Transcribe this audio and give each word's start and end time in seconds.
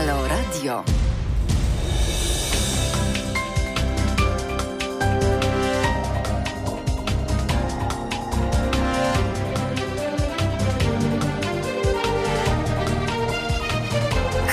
Halo 0.00 0.26
Radio. 0.26 0.82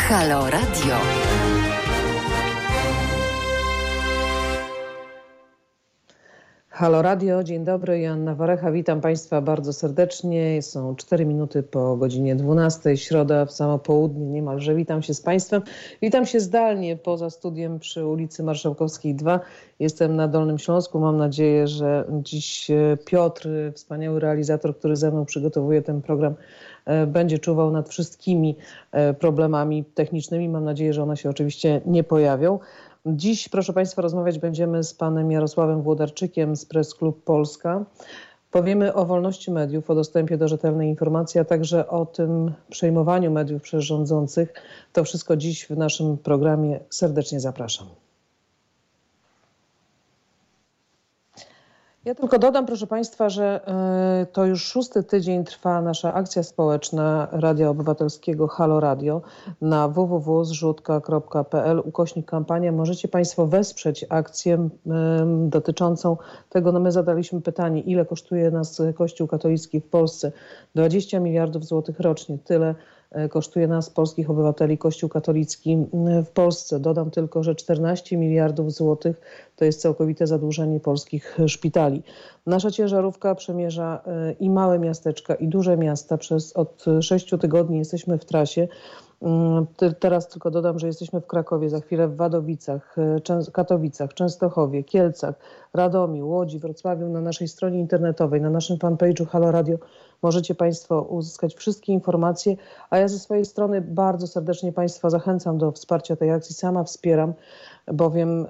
Halo 0.10 0.50
Radio. 0.50 1.77
Halo 6.78 7.02
Radio, 7.02 7.44
dzień 7.44 7.64
dobry, 7.64 8.00
Joanna 8.00 8.36
Warecha, 8.36 8.72
witam 8.72 9.02
Państwa 9.02 9.42
bardzo 9.42 9.74
serdecznie. 9.74 10.62
Są 10.62 10.96
4 10.96 11.26
minuty 11.26 11.64
po 11.64 11.98
godzinie 11.98 12.36
12, 12.36 12.98
środa 12.98 13.46
w 13.46 13.52
samo 13.52 13.80
południe 13.80 14.26
niemalże. 14.26 14.76
Witam 14.76 15.02
się 15.02 15.14
z 15.14 15.22
Państwem. 15.22 15.62
Witam 16.02 16.26
się 16.26 16.40
zdalnie 16.40 16.98
poza 16.98 17.30
studiem 17.30 17.80
przy 17.80 18.06
ulicy 18.06 18.44
Marszałkowskiej 18.44 19.16
2. 19.16 19.40
Jestem 19.80 20.16
na 20.16 20.28
Dolnym 20.28 20.60
Śląsku. 20.60 21.00
Mam 21.00 21.18
nadzieję, 21.18 21.68
że 21.68 22.06
dziś 22.12 22.72
e, 22.72 22.98
Piotr, 23.06 23.50
wspaniały 23.74 24.20
realizator, 24.20 24.78
który 24.78 24.96
ze 24.96 25.12
mną 25.12 25.26
przygotowuje 25.26 25.82
ten 25.82 26.02
program, 26.02 26.36
e, 26.86 27.08
będzie 27.08 27.40
czuwał 27.40 27.72
nad 27.72 27.90
wszystkimi 27.90 28.56
e, 28.92 29.14
problemami 29.14 29.84
technicznymi. 29.86 30.50
Mam 30.50 30.64
nadzieję, 30.64 30.94
że 30.94 31.04
one 31.04 31.18
się 31.18 31.30
oczywiście 31.30 31.82
nie 31.86 32.04
pojawią. 32.04 32.60
Dziś, 33.16 33.50
proszę 33.50 33.74
Państwa, 33.74 34.02
rozmawiać 34.02 34.40
będziemy 34.40 34.84
z 34.84 34.94
panem 34.94 35.32
Jarosławem 35.32 35.82
Włodarczykiem 35.82 36.56
z 36.56 36.66
Press 36.66 36.96
Club 36.96 37.24
Polska. 37.24 37.86
Powiemy 38.52 38.94
o 38.94 39.06
wolności 39.06 39.52
mediów, 39.52 39.90
o 39.90 39.96
dostępie 39.96 40.38
do 40.38 40.48
rzetelnej 40.48 40.90
informacji, 40.90 41.40
a 41.40 41.46
także 41.46 41.88
o 41.88 42.06
tym 42.06 42.52
przejmowaniu 42.70 43.32
mediów 43.32 43.62
przez 43.62 43.84
rządzących. 43.84 44.54
To 44.94 45.04
wszystko 45.04 45.38
dziś 45.38 45.66
w 45.66 45.78
naszym 45.78 46.18
programie. 46.18 46.80
Serdecznie 46.90 47.40
zapraszam. 47.40 47.88
Ja 52.08 52.16
tylko 52.16 52.40
dodam, 52.40 52.66
proszę 52.66 52.88
Państwa, 52.88 53.30
że 53.30 53.68
e, 53.68 54.26
to 54.26 54.46
już 54.46 54.66
szósty 54.66 55.04
tydzień 55.04 55.44
trwa 55.44 55.82
nasza 55.82 56.14
akcja 56.14 56.44
społeczna 56.44 57.28
Radia 57.32 57.70
Obywatelskiego 57.70 58.48
Halo 58.48 58.80
Radio 58.80 59.22
na 59.62 59.88
www.zrzutka.pl 59.88 61.80
ukośnik 61.80 62.26
kampania. 62.26 62.72
Możecie 62.72 63.08
Państwo 63.08 63.48
wesprzeć 63.48 64.06
akcję 64.10 64.70
dotyczącą 65.48 66.18
tego, 66.50 66.72
no 66.72 66.80
my 66.80 66.92
zadaliśmy 66.92 67.42
pytanie, 67.42 67.82
ile 67.82 68.06
kosztuje 68.06 68.52
nas 68.52 68.82
Kościół 68.96 69.28
katolicki 69.28 69.82
w 69.82 69.90
Polsce? 69.90 70.32
20 70.76 71.20
miliardów 71.20 71.66
złotych 71.66 72.00
rocznie, 72.00 72.38
tyle 72.38 72.76
kosztuje 73.30 73.68
nas, 73.68 73.90
polskich 73.90 74.30
obywateli, 74.30 74.78
Kościół 74.78 75.10
katolicki 75.10 75.78
w 76.26 76.30
Polsce. 76.30 76.80
Dodam 76.80 77.12
tylko, 77.12 77.44
że 77.44 77.56
14 77.56 78.18
miliardów 78.18 78.72
złotych 78.72 79.22
to 79.56 79.66
jest 79.66 79.82
całkowite 79.82 80.28
zadłużenie 80.28 80.80
polskich 80.80 81.38
szpitali. 81.48 82.04
Nasza 82.46 82.72
ciężarówka 82.72 83.36
przemierza 83.36 84.02
e, 84.06 84.32
i 84.32 84.50
małe 84.50 84.80
miasteczka, 84.80 85.36
i 85.36 85.48
duże 85.48 85.78
miasta. 85.78 86.18
Przez 86.18 86.54
od 86.54 86.86
6 87.02 87.34
tygodni 87.42 87.78
jesteśmy 87.78 88.18
w 88.18 88.26
trasie. 88.26 88.68
Teraz 90.00 90.28
tylko 90.28 90.52
dodam, 90.52 90.80
że 90.80 90.88
jesteśmy 90.88 91.22
w 91.22 91.28
Krakowie, 91.28 91.70
za 91.70 91.80
chwilę 91.80 92.08
w 92.08 92.16
Wadowicach, 92.16 92.96
e, 92.98 93.52
Katowicach, 93.52 94.14
Częstochowie, 94.14 94.84
Kielcach, 94.84 95.36
Radomiu, 95.74 96.30
Łodzi, 96.30 96.60
Wrocławiu. 96.60 97.10
Na 97.10 97.22
naszej 97.22 97.48
stronie 97.48 97.80
internetowej, 97.80 98.42
na 98.42 98.50
naszym 98.50 98.78
fanpage'u 98.78 99.28
Halo 99.28 99.52
Radio 99.52 99.78
możecie 100.22 100.56
Państwo 100.56 101.02
uzyskać 101.02 101.56
wszystkie 101.56 101.94
informacje, 101.94 102.56
a 102.90 102.98
ja 102.98 103.08
ze 103.08 103.20
swojej 103.20 103.46
strony 103.46 103.82
bardzo 103.82 104.28
serdecznie 104.28 104.72
Państwa 104.72 105.10
zachęcam 105.10 105.58
do 105.58 105.72
wsparcia 105.72 106.16
tej 106.16 106.32
akcji. 106.32 106.56
Sama 106.56 106.84
wspieram 106.84 107.34
bowiem 107.94 108.46
y, 108.46 108.48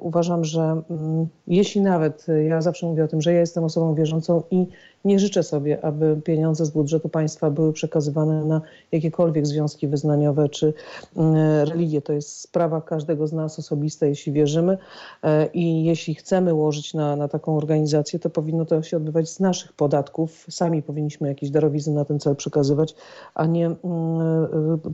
uważam, 0.00 0.44
że 0.44 0.82
y, 0.90 1.26
jeśli 1.46 1.80
nawet, 1.80 2.28
y, 2.28 2.44
ja 2.44 2.60
zawsze 2.60 2.86
mówię 2.86 3.04
o 3.04 3.08
tym, 3.08 3.22
że 3.22 3.32
ja 3.32 3.40
jestem 3.40 3.64
osobą 3.64 3.94
wierzącą 3.94 4.42
i 4.50 4.66
nie 5.04 5.18
życzę 5.18 5.42
sobie, 5.42 5.84
aby 5.84 6.20
pieniądze 6.24 6.66
z 6.66 6.70
budżetu 6.70 7.08
państwa 7.08 7.50
były 7.50 7.72
przekazywane 7.72 8.44
na 8.44 8.60
jakiekolwiek 8.92 9.46
związki 9.46 9.88
wyznaniowe 9.88 10.48
czy 10.48 10.74
religie. 11.64 12.02
To 12.02 12.12
jest 12.12 12.40
sprawa 12.40 12.80
każdego 12.80 13.26
z 13.26 13.32
nas 13.32 13.58
osobista, 13.58 14.06
jeśli 14.06 14.32
wierzymy 14.32 14.78
i 15.54 15.84
jeśli 15.84 16.14
chcemy 16.14 16.54
łożyć 16.54 16.94
na, 16.94 17.16
na 17.16 17.28
taką 17.28 17.56
organizację, 17.56 18.18
to 18.18 18.30
powinno 18.30 18.64
to 18.64 18.82
się 18.82 18.96
odbywać 18.96 19.30
z 19.30 19.40
naszych 19.40 19.72
podatków. 19.72 20.46
Sami 20.50 20.82
powinniśmy 20.82 21.28
jakieś 21.28 21.50
darowizny 21.50 21.94
na 21.94 22.04
ten 22.04 22.20
cel 22.20 22.36
przekazywać, 22.36 22.94
a 23.34 23.46
nie 23.46 23.70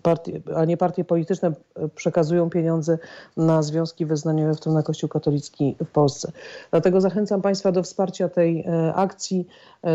partie, 0.02 0.40
a 0.56 0.64
nie 0.64 0.76
partie 0.76 1.04
polityczne 1.04 1.52
przekazują 1.94 2.50
pieniądze 2.50 2.98
na 3.36 3.62
związki 3.62 4.06
wyznaniowe, 4.06 4.54
w 4.54 4.60
tym 4.60 4.74
na 4.74 4.82
Kościół 4.82 5.08
katolicki 5.08 5.76
w 5.84 5.90
Polsce. 5.90 6.32
Dlatego 6.70 7.00
zachęcam 7.00 7.42
Państwa 7.42 7.72
do 7.72 7.82
wsparcia 7.82 8.28
tej 8.28 8.60
e, 8.60 8.94
akcji. 8.94 9.46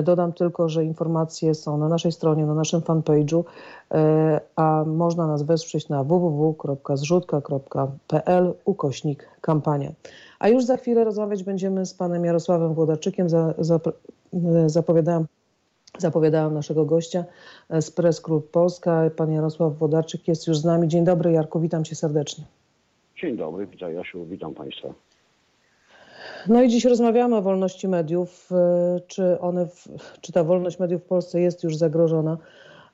E, 0.01 0.03
dodam 0.03 0.33
tylko, 0.33 0.69
że 0.69 0.85
informacje 0.85 1.55
są 1.55 1.77
na 1.77 1.87
naszej 1.87 2.11
stronie, 2.11 2.45
na 2.45 2.53
naszym 2.53 2.81
fanpage'u, 2.81 3.43
e, 3.91 4.41
a 4.55 4.83
można 4.87 5.27
nas 5.27 5.43
wesprzeć 5.43 5.89
na 5.89 6.03
www.zrzutka.pl 6.03 8.53
ukośnik 8.65 9.29
kampania. 9.41 9.91
A 10.39 10.49
już 10.49 10.65
za 10.65 10.77
chwilę 10.77 11.03
rozmawiać 11.03 11.43
będziemy 11.43 11.85
z 11.85 11.93
panem 11.93 12.25
Jarosławem 12.25 12.73
Włodarczykiem. 12.73 13.29
Za, 13.29 13.53
zapowiadałam 14.65 15.25
Zapowiadałam 15.97 16.53
naszego 16.53 16.85
gościa 16.85 17.25
z 17.69 17.91
Press 17.91 18.21
Club 18.21 18.51
Polska. 18.51 19.09
Pan 19.15 19.31
Jarosław 19.31 19.77
Wodarczyk 19.77 20.27
jest 20.27 20.47
już 20.47 20.57
z 20.57 20.65
nami. 20.65 20.87
Dzień 20.87 21.05
dobry 21.05 21.31
Jarku, 21.31 21.59
witam 21.59 21.83
cię 21.83 21.95
serdecznie. 21.95 22.43
Dzień 23.21 23.37
dobry, 23.37 23.67
witam 23.67 23.93
Jasiu, 23.93 24.25
witam 24.25 24.53
Państwa. 24.53 24.93
No 26.47 26.61
i 26.61 26.69
dziś 26.69 26.85
rozmawiamy 26.85 27.35
o 27.35 27.41
wolności 27.41 27.87
mediów. 27.87 28.49
E, 28.51 28.99
czy, 29.07 29.39
one, 29.39 29.67
czy 30.21 30.31
ta 30.31 30.43
wolność 30.43 30.79
mediów 30.79 31.01
w 31.01 31.05
Polsce 31.05 31.41
jest 31.41 31.63
już 31.63 31.75
zagrożona? 31.75 32.37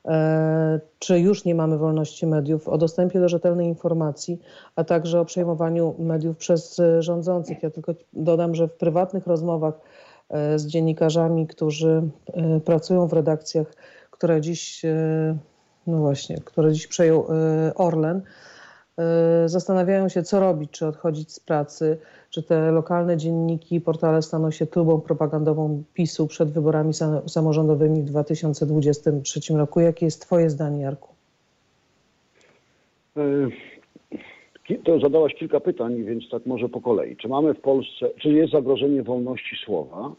E, 0.05 0.79
czy 0.99 1.19
już 1.19 1.45
nie 1.45 1.55
mamy 1.55 1.77
wolności 1.77 2.27
mediów? 2.27 2.67
O 2.67 2.77
dostępie 2.77 3.19
do 3.19 3.29
rzetelnej 3.29 3.67
informacji, 3.67 4.39
a 4.75 4.83
także 4.83 5.19
o 5.19 5.25
przejmowaniu 5.25 5.95
mediów 5.99 6.37
przez 6.37 6.81
rządzących. 6.99 7.63
Ja 7.63 7.69
tylko 7.69 7.93
dodam, 8.13 8.55
że 8.55 8.67
w 8.67 8.73
prywatnych 8.73 9.27
rozmowach 9.27 9.79
e, 10.29 10.59
z 10.59 10.67
dziennikarzami, 10.67 11.47
którzy 11.47 12.09
pracują 12.65 13.07
w 13.07 13.13
redakcjach, 13.13 13.73
które 14.11 14.41
dziś, 14.41 14.81
no 15.87 15.97
właśnie, 15.97 16.37
które 16.45 16.73
dziś 16.73 16.87
przejął 16.87 17.27
Orlen, 17.75 18.17
E, 18.17 18.21
zastanawiają 19.45 20.09
się, 20.09 20.23
co 20.23 20.39
robić, 20.39 20.71
czy 20.71 20.87
odchodzić 20.87 21.31
z 21.31 21.39
pracy, 21.39 21.97
czy 22.29 22.43
te 22.43 22.71
lokalne 22.71 23.17
dzienniki 23.17 23.75
i 23.75 23.81
portale 23.81 24.21
staną 24.21 24.51
się 24.51 24.65
tubą 24.65 25.01
propagandową 25.01 25.83
PiSu 25.93 26.27
przed 26.27 26.51
wyborami 26.51 26.93
samorządowymi 27.27 28.01
w 28.01 28.05
2023 28.05 29.53
roku. 29.53 29.79
Jakie 29.79 30.05
jest 30.05 30.21
Twoje 30.21 30.49
zdanie, 30.49 30.81
Jarku? 30.81 31.09
E, 33.17 33.49
to 34.83 34.99
zadałaś 34.99 35.33
kilka 35.33 35.59
pytań, 35.59 36.03
więc 36.03 36.29
tak 36.29 36.45
może 36.45 36.69
po 36.69 36.81
kolei. 36.81 37.17
Czy 37.17 37.27
mamy 37.27 37.53
w 37.53 37.61
Polsce, 37.61 38.09
czy 38.21 38.29
jest 38.29 38.51
zagrożenie 38.51 39.03
wolności 39.03 39.55
słowa? 39.65 40.11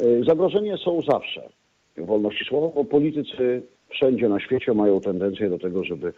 E, 0.00 0.24
zagrożenie 0.24 0.76
są 0.78 1.02
zawsze 1.02 1.48
wolności 1.96 2.44
słowa, 2.44 2.68
bo 2.74 2.84
politycy 2.84 3.62
wszędzie 3.88 4.28
na 4.28 4.40
świecie 4.40 4.74
mają 4.74 5.00
tendencję 5.00 5.50
do 5.50 5.58
tego, 5.58 5.84
żeby 5.84 6.12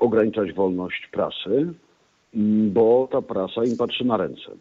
ograniczać 0.00 0.52
wolność 0.52 1.08
prasy, 1.12 1.72
bo 2.68 3.08
ta 3.10 3.22
prasa 3.22 3.64
im 3.64 3.76
patrzy 3.76 4.04
na 4.04 4.16
ręce. 4.16 4.52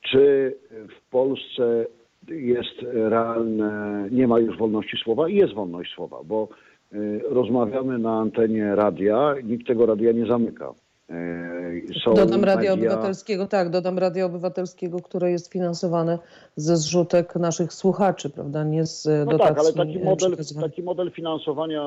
Czy 0.00 0.54
w 0.70 1.10
Polsce 1.10 1.86
jest 2.28 2.82
realne, 2.82 4.08
nie 4.10 4.28
ma 4.28 4.38
już 4.38 4.58
wolności 4.58 4.96
słowa? 4.96 5.28
Jest 5.28 5.54
wolność 5.54 5.94
słowa, 5.94 6.18
bo 6.24 6.48
e, 6.92 6.96
rozmawiamy 7.18 7.98
na 7.98 8.18
antenie 8.18 8.74
radia, 8.74 9.34
nikt 9.44 9.66
tego 9.66 9.86
radia 9.86 10.12
nie 10.12 10.26
zamyka. 10.26 10.72
E, 11.10 11.94
są 12.04 12.14
dodam 12.14 12.44
Radia 12.44 12.76
media... 12.76 12.90
Obywatelskiego, 12.90 13.46
tak, 13.46 13.70
dodam 13.70 13.98
Radia 13.98 14.26
Obywatelskiego, 14.26 15.00
które 15.00 15.30
jest 15.30 15.52
finansowane 15.52 16.18
ze 16.56 16.76
zrzutek 16.76 17.36
naszych 17.36 17.72
słuchaczy, 17.72 18.30
prawda, 18.30 18.64
nie 18.64 18.86
z 18.86 19.06
no 19.26 19.32
dotacji. 19.32 19.54
tak, 19.54 19.58
ale 19.58 19.72
taki 19.72 19.98
model, 20.04 20.36
taki 20.60 20.82
model 20.82 21.10
finansowania 21.10 21.82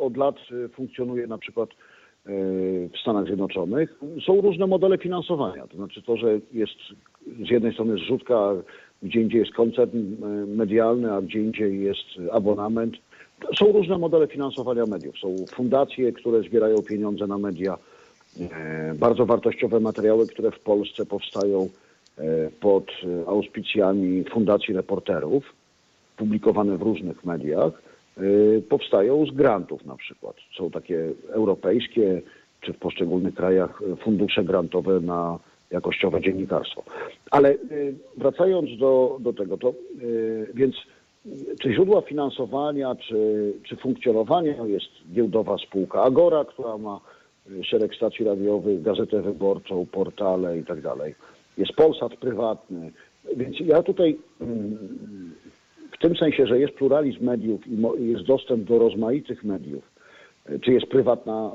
od 0.00 0.16
lat 0.16 0.34
funkcjonuje 0.74 1.26
na 1.26 1.38
przykład 1.38 1.70
w 2.94 2.98
Stanach 3.02 3.26
Zjednoczonych. 3.26 3.98
Są 4.26 4.40
różne 4.40 4.66
modele 4.66 4.98
finansowania. 4.98 5.66
To 5.66 5.76
znaczy 5.76 6.02
to, 6.02 6.16
że 6.16 6.40
jest 6.52 6.76
z 7.46 7.50
jednej 7.50 7.72
strony 7.72 7.94
zrzutka, 7.98 8.52
gdzie 9.02 9.20
indziej 9.20 9.40
jest 9.40 9.52
koncert 9.52 9.90
medialny, 10.46 11.12
a 11.12 11.22
gdzie 11.22 11.38
indziej 11.38 11.80
jest 11.80 12.32
abonament. 12.32 12.94
Są 13.58 13.72
różne 13.72 13.98
modele 13.98 14.26
finansowania 14.26 14.86
mediów. 14.86 15.18
Są 15.18 15.34
fundacje, 15.50 16.12
które 16.12 16.42
zbierają 16.42 16.76
pieniądze 16.82 17.26
na 17.26 17.38
media. 17.38 17.78
E, 18.38 18.94
bardzo 18.94 19.26
wartościowe 19.26 19.80
materiały, 19.80 20.26
które 20.26 20.50
w 20.50 20.60
Polsce 20.60 21.06
powstają 21.06 21.68
e, 22.18 22.22
pod 22.60 22.84
auspicjami 23.26 24.24
Fundacji 24.24 24.74
Reporterów, 24.74 25.52
publikowane 26.16 26.78
w 26.78 26.82
różnych 26.82 27.24
mediach. 27.24 27.82
Powstają 28.68 29.26
z 29.26 29.30
grantów 29.30 29.86
na 29.86 29.96
przykład. 29.96 30.36
Są 30.58 30.70
takie 30.70 31.12
europejskie, 31.32 32.22
czy 32.60 32.72
w 32.72 32.78
poszczególnych 32.78 33.34
krajach 33.34 33.82
e, 33.92 33.96
fundusze 33.96 34.44
grantowe 34.44 35.00
na 35.00 35.38
jakościowe 35.70 36.20
dziennikarstwo. 36.20 36.82
Ale 37.30 37.54
wracając 38.16 38.78
do, 38.78 39.16
do 39.20 39.32
tego, 39.32 39.56
to 39.56 39.74
więc 40.54 40.74
czy 41.60 41.72
źródła 41.72 42.00
finansowania, 42.00 42.94
czy, 42.94 43.52
czy 43.62 43.76
funkcjonowania 43.76 44.66
jest 44.66 44.90
giełdowa 45.12 45.58
spółka 45.58 46.02
Agora, 46.02 46.44
która 46.44 46.78
ma 46.78 47.00
szereg 47.64 47.94
stacji 47.94 48.24
radiowych, 48.24 48.82
gazetę 48.82 49.22
wyborczą, 49.22 49.86
portale 49.86 50.58
i 50.58 50.64
tak 50.64 50.80
dalej. 50.80 51.14
Jest 51.58 51.72
Polsat 51.72 52.16
prywatny. 52.16 52.92
Więc 53.36 53.60
ja 53.60 53.82
tutaj 53.82 54.18
mm, 54.40 54.78
w 55.92 55.98
tym 55.98 56.16
sensie, 56.16 56.46
że 56.46 56.60
jest 56.60 56.74
pluralizm 56.74 57.24
mediów 57.24 57.60
i 57.66 58.06
jest 58.08 58.24
dostęp 58.24 58.64
do 58.64 58.78
rozmaitych 58.78 59.44
mediów, 59.44 59.82
czy 60.60 60.72
jest 60.72 60.86
prywatna, 60.86 61.52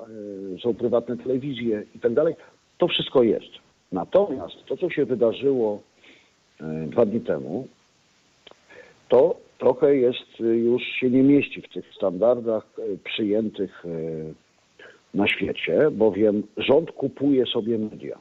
y, 0.56 0.59
są 0.59 0.74
prywatne 0.74 1.18
telewizje 1.18 1.83
i 1.95 2.00
tak 2.00 2.13
dalej, 2.13 2.36
to 2.77 2.88
wszystko 2.88 3.24
jest. 3.24 3.51
Natomiast 3.92 4.65
to, 4.65 4.77
co 4.77 4.89
się 4.89 5.06
wydarzyło 5.06 5.81
y, 6.62 6.63
dwa 6.88 7.06
dni 7.06 7.21
temu, 7.21 7.68
to 9.09 9.38
trochę 9.57 9.95
jest, 9.95 10.39
y, 10.42 10.57
już 10.57 10.83
się 10.83 11.09
nie 11.09 11.24
mieści 11.24 11.62
w 11.62 11.69
tych 11.69 11.94
standardach 11.94 12.68
przyjętych 13.03 13.83
na 15.16 15.28
świecie, 15.28 15.92
bowiem 15.92 16.44
rząd 16.58 16.92
kupuje 16.92 17.46
sobie 17.46 17.78
media. 17.78 18.18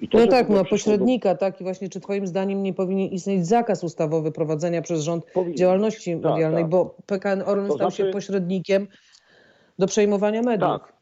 I 0.00 0.08
to, 0.08 0.18
No 0.18 0.26
tak, 0.26 0.48
ma 0.48 0.54
do- 0.56 0.64
pośrednika, 0.64 1.34
tak? 1.34 1.60
I 1.60 1.64
właśnie 1.64 1.88
czy 1.88 2.00
twoim 2.00 2.26
zdaniem 2.26 2.62
nie 2.62 2.72
powinien 2.72 3.08
istnieć 3.08 3.46
zakaz 3.46 3.84
ustawowy 3.84 4.32
prowadzenia 4.32 4.82
przez 4.82 5.02
rząd 5.02 5.24
Powinien. 5.34 5.56
działalności 5.56 6.12
Tak, 6.14 6.32
medialnej, 6.32 6.62
tak. 6.64 6.70
bo 6.70 6.94
PKN 7.06 7.42
Orlen 7.46 7.68
To 7.68 7.74
stał 7.74 7.90
się 7.90 7.96
znaczy- 7.96 8.12
pośrednikiem 8.12 8.86
do 9.78 9.86
przejmowania 9.86 10.42
mediów. 10.42 10.70
Tak, 10.70 10.92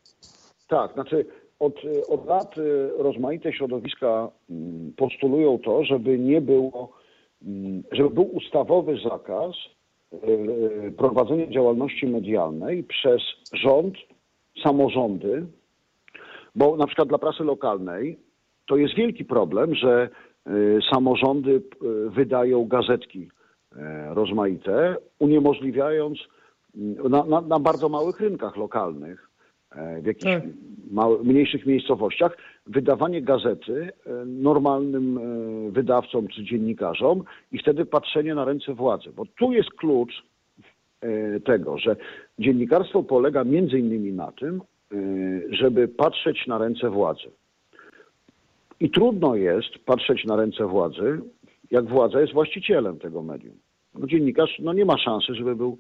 tak. 0.69 0.93
Znaczy 0.93 1.27
od, 1.59 1.75
od 2.09 2.27
lat 2.27 2.59
y, 2.59 2.91
rozmaite 2.99 3.53
środowiska 3.53 4.29
mm, 4.51 4.93
postulują 4.97 5.59
to, 5.59 5.85
żeby 5.85 6.19
nie 6.19 6.41
było, 6.41 6.93
mm, 7.47 7.83
żeby 7.93 8.11
był 8.11 8.37
ustawowy 8.37 8.97
zakaz 9.11 9.55
y, 10.13 10.17
y, 10.87 10.93
prowadzenia 10.93 11.47
działalności 11.47 12.07
medialnej 12.07 12.85
przez 12.85 13.21
rząd, 13.53 13.95
samorządy, 14.63 15.47
bo 16.55 16.77
na 16.77 16.87
przykład 16.87 17.09
dla 17.09 17.19
prasy 17.19 17.45
lokalnej 17.45 18.19
to 18.67 18.77
jest 18.77 18.95
wielki 18.95 19.25
problem, 19.25 19.75
że 19.75 20.09
y, 20.49 20.79
samorządy 20.93 21.51
y, 21.51 22.11
wydają 22.11 22.65
gazetki 22.69 23.21
y, 23.23 23.77
rozmaite, 24.15 24.97
uniemożliwiając 25.19 26.19
na, 27.09 27.25
na, 27.25 27.41
na 27.41 27.59
bardzo 27.59 27.89
małych 27.89 28.21
rynkach 28.21 28.57
lokalnych, 28.57 29.31
y, 29.99 30.03
w 30.03 30.07
jakichś 30.07 30.25
Tak. 30.25 30.43
mały, 30.91 31.25
mniejszych 31.25 31.67
miejscowościach, 31.67 32.37
wydawanie 32.67 33.23
gazety 33.23 33.73
y, 33.73 33.91
normalnym 34.27 35.19
y, 35.69 35.71
wydawcom 35.71 36.29
czy 36.29 36.45
dziennikarzom 36.45 37.25
i 37.53 37.59
wtedy 37.59 37.87
patrzenie 37.87 38.35
na 38.35 38.45
ręce 38.45 38.75
władzy. 38.75 39.11
Bo 39.17 39.25
tu 39.39 39.53
jest 39.53 39.71
klucz 39.71 40.30
tego, 41.45 41.79
że 41.79 41.97
dziennikarstwo 42.39 43.03
polega 43.03 43.45
między 43.45 43.79
innymi 43.79 44.13
na 44.13 44.33
tym, 44.33 44.61
y, 44.93 45.49
żeby 45.51 45.89
patrzeć 45.89 46.47
na 46.47 46.59
ręce 46.59 46.91
władzy. 46.91 47.31
I 48.81 48.91
trudno 48.91 49.35
jest 49.37 49.79
patrzeć 49.87 50.25
na 50.25 50.37
ręce 50.37 50.67
władzy, 50.67 51.21
jak 51.71 51.85
władza 51.85 52.21
jest 52.21 52.33
właścicielem 52.33 52.99
tego 52.99 53.23
medium. 53.23 53.55
No, 53.95 54.07
dziennikarz 54.07 54.59
no, 54.59 54.73
nie 54.73 54.85
ma 54.85 54.99
szansy, 54.99 55.35
żeby 55.35 55.57
był. 55.57 55.79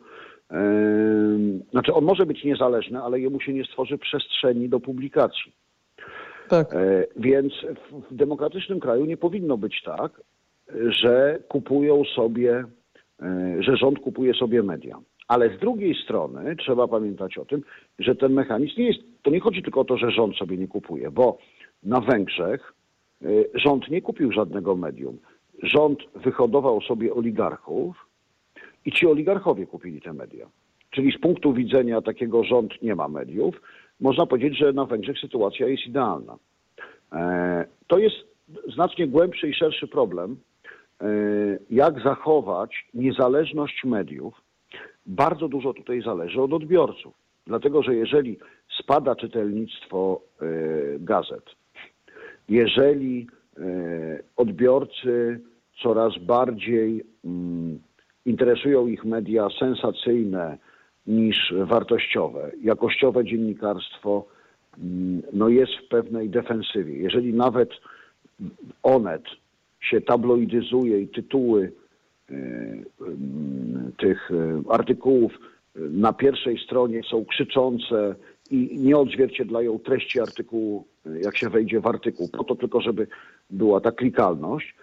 em, 0.50 1.62
znaczy, 1.70 1.93
on 1.94 2.05
może 2.05 2.26
być 2.26 2.44
niezależny, 2.44 3.02
ale 3.02 3.20
jemu 3.20 3.40
się 3.40 3.52
nie 3.52 3.64
stworzy 3.64 3.99
przestrzeni 3.99 4.69
do 4.69 4.81
publikacji. 4.81 5.52
Tak. 6.49 6.75
E, 6.75 7.06
Więc 7.16 7.52
w- 7.93 8.14
demokratycznym 8.16 8.81
kraju 8.81 9.05
nie 9.05 9.16
powinno 9.16 9.56
być 9.58 9.82
tak, 9.84 10.20
że 10.88 11.38
kupują 11.49 12.02
sobie, 12.05 12.64
e, 13.23 13.56
że 13.62 13.76
rząd 13.76 13.99
kupuje 13.99 14.34
sobie 14.34 14.62
media. 14.62 14.99
Ale 15.30 15.56
z 15.56 15.58
drugiej 15.58 15.94
strony 15.94 16.56
trzeba 16.56 16.88
pamiętać 16.88 17.38
o 17.38 17.44
tym, 17.44 17.62
że 17.98 18.14
ten 18.14 18.32
mechanizm 18.32 18.74
nie 18.78 18.86
jest, 18.86 19.00
to 19.22 19.30
nie 19.30 19.40
chodzi 19.40 19.62
tylko 19.62 19.80
o 19.80 19.84
to, 19.84 19.96
że 19.96 20.10
rząd 20.10 20.36
sobie 20.36 20.56
nie 20.56 20.68
kupuje, 20.68 21.10
bo 21.10 21.38
na 21.82 22.00
Węgrzech 22.00 22.74
e, 23.22 23.26
rząd 23.54 23.88
nie 23.88 24.02
kupił 24.02 24.32
żadnego 24.32 24.76
medium. 24.76 25.18
Rząd 25.62 25.98
wyhodował 26.14 26.80
sobie 26.80 27.14
oligarchów 27.14 28.06
i 28.84 28.92
ci 28.92 29.06
oligarchowie 29.06 29.66
kupili 29.66 30.00
te 30.00 30.12
media. 30.12 30.46
Czyli 30.90 31.12
z 31.12 31.20
punktu 31.20 31.52
widzenia 31.52 32.00
takiego 32.00 32.44
rząd 32.44 32.82
nie 32.82 32.94
ma 32.94 33.08
mediów, 33.08 33.62
można 34.00 34.26
powiedzieć, 34.26 34.58
że 34.58 34.72
na 34.72 34.84
Węgrzech 34.84 35.18
sytuacja 35.18 35.68
jest 35.68 35.86
idealna. 35.86 36.36
E, 37.12 37.66
To 37.86 37.98
jest 37.98 38.16
znacznie 38.74 39.06
głębszy 39.06 39.48
i 39.48 39.54
szerszy 39.54 39.88
problem, 39.88 40.36
e, 41.00 41.06
jak 41.70 42.02
zachować 42.02 42.86
niezależność 42.94 43.84
mediów. 43.84 44.50
Bardzo 45.06 45.49
dużo 45.49 45.75
tutaj 45.75 46.02
zależy 46.02 46.43
od 46.43 46.52
odbiorców. 46.52 47.14
Dlatego, 47.47 47.82
że 47.82 47.94
jeżeli 47.94 48.38
spada 48.82 49.17
czytelnictwo 49.17 50.20
e, 50.43 50.47
gazet, 50.99 51.44
jeżeli 52.49 53.26
e, 53.58 53.62
odbiorcy 54.37 55.41
coraz 55.82 56.19
bardziej 56.19 57.05
mm, 57.25 57.79
interesują 58.26 58.87
ich 58.87 59.05
media 59.05 59.49
sensacyjne 59.58 60.58
niż 61.06 61.55
wartościowe, 61.64 62.50
jakościowe 62.62 63.25
dziennikarstwo 63.25 64.26
mm, 64.79 65.23
no 65.32 65.49
jest 65.49 65.73
w 65.73 65.88
pewnej 65.88 66.29
defensywie. 66.29 66.97
Jeżeli 66.97 67.35
nawet 67.35 67.70
Onet 68.82 69.25
się 69.81 70.00
tabloidyzuje 70.00 71.00
i 71.00 71.08
tytuły 71.08 71.73
tych 73.98 74.30
e, 74.30 74.62
artykułów 74.72 75.32
na 75.74 76.12
pierwszej 76.12 76.58
stronie 76.58 77.02
są 77.10 77.24
krzyczące 77.24 78.14
i 78.50 78.78
nie 78.78 78.96
odzwierciedlają 78.96 79.78
treści 79.78 80.20
artykułu, 80.20 80.84
jak 81.22 81.36
się 81.36 81.48
wejdzie 81.48 81.80
w 81.80 81.86
artykuł, 81.86 82.28
po 82.28 82.44
to 82.44 82.54
tylko, 82.56 82.80
żeby 82.80 83.06
była 83.50 83.80
ta 83.80 83.92
klikalność, 83.92 84.74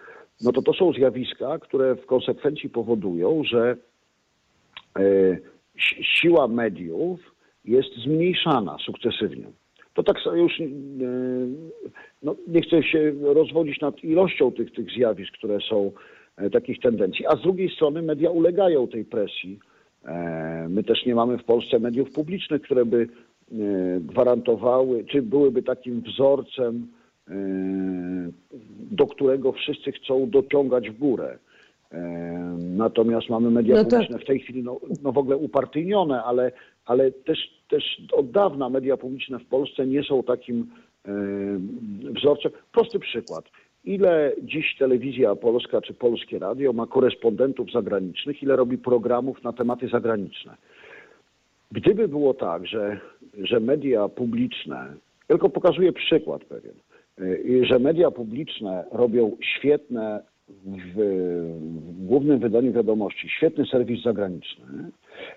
no 0.44 0.52
to 0.52 0.62
to 0.62 0.72
są 0.72 0.92
zjawiska, 0.92 1.58
które 1.58 1.96
w 1.96 2.06
konsekwencji 2.06 2.70
powodują, 2.70 3.42
że 3.44 3.76
si- 5.78 6.04
siła 6.04 6.48
mediów 6.48 7.20
jest 7.64 7.96
zmniejszana 8.04 8.76
sukcesywnie. 8.86 9.46
To 9.94 10.02
tak 10.02 10.18
sobie 10.18 10.42
już 10.42 10.52
no, 12.22 12.36
nie 12.48 12.62
chcę 12.62 12.82
się 12.82 13.12
rozwodzić 13.22 13.80
nad 13.80 14.04
ilością 14.04 14.52
tych, 14.52 14.72
tych 14.72 14.90
zjawisk, 14.90 15.32
które 15.32 15.58
są 15.60 15.92
takich 16.52 16.80
tendencji, 16.80 17.26
a 17.26 17.36
z 17.36 17.42
drugiej 17.42 17.70
strony 17.70 18.02
media 18.02 18.30
ulegają 18.30 18.88
tej 18.88 19.04
presji. 19.04 19.58
E, 20.04 20.66
My 20.70 20.84
też 20.84 21.06
nie 21.06 21.14
mamy 21.14 21.38
w 21.38 21.44
Polsce 21.44 21.78
mediów 21.78 22.10
publicznych, 22.10 22.62
które 22.62 22.84
by 22.84 23.08
e, 23.52 23.56
gwarantowały, 24.00 25.04
czy 25.04 25.22
byłyby 25.22 25.62
takim 25.62 26.00
wzorcem, 26.00 26.86
e, 27.28 27.34
do 28.90 29.06
którego 29.06 29.52
wszyscy 29.52 29.92
chcą 29.92 30.30
dociągać 30.30 30.90
w 30.90 30.98
górę. 30.98 31.38
E, 31.92 31.98
Natomiast 32.58 33.28
mamy 33.28 33.50
media 33.50 33.74
No 33.74 33.84
tak. 33.84 33.90
publiczne 33.90 34.18
w 34.18 34.24
tej 34.24 34.40
chwili 34.40 34.62
no, 34.62 34.80
no 35.02 35.12
w 35.12 35.18
ogóle 35.18 35.36
upartyjnione, 35.36 36.22
ale, 36.22 36.52
ale 36.86 37.12
też, 37.12 37.38
też 37.68 38.02
od 38.12 38.30
dawna 38.30 38.68
media 38.68 38.96
publiczne 38.96 39.38
w 39.38 39.46
Polsce 39.46 39.86
nie 39.86 40.02
są 40.02 40.22
takim 40.22 40.70
e, 41.08 41.10
wzorcem. 42.20 42.52
Prosty 42.72 42.98
przykład. 42.98 43.44
Ile 43.88 44.32
dziś 44.42 44.76
telewizja 44.78 45.34
polska 45.34 45.80
czy 45.80 45.94
polskie 45.94 46.38
radio 46.38 46.72
ma 46.72 46.86
korespondentów 46.86 47.72
zagranicznych, 47.72 48.42
ile 48.42 48.56
robi 48.56 48.78
programów 48.78 49.44
na 49.44 49.52
tematy 49.52 49.88
zagraniczne? 49.88 50.56
Gdyby 51.72 52.08
było 52.08 52.34
tak, 52.34 52.66
że, 52.66 53.00
że 53.38 53.60
media 53.60 54.08
publiczne, 54.08 54.94
tylko 55.26 55.48
pokazuję 55.48 55.92
przykład 55.92 56.44
pewien, 56.44 56.74
y, 57.20 57.66
że 57.66 57.78
media 57.78 58.10
publiczne 58.10 58.84
robią 58.92 59.36
świetne 59.40 60.22
w, 60.48 60.94
w 60.94 62.06
głównym 62.06 62.38
wydaniu 62.38 62.72
wiadomości, 62.72 63.28
świetny 63.28 63.66
serwis 63.66 64.02
zagraniczny, 64.02 64.90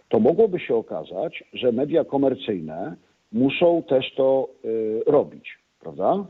to 0.10 0.20
mogłoby 0.20 0.60
się 0.60 0.76
okazać, 0.76 1.44
że 1.54 1.72
media 1.72 2.04
komercyjne 2.04 2.96
muszą 3.32 3.84
też 3.84 4.14
to 4.16 4.50
y, 4.66 5.02
robić, 5.06 5.58
prawda? 5.80 6.26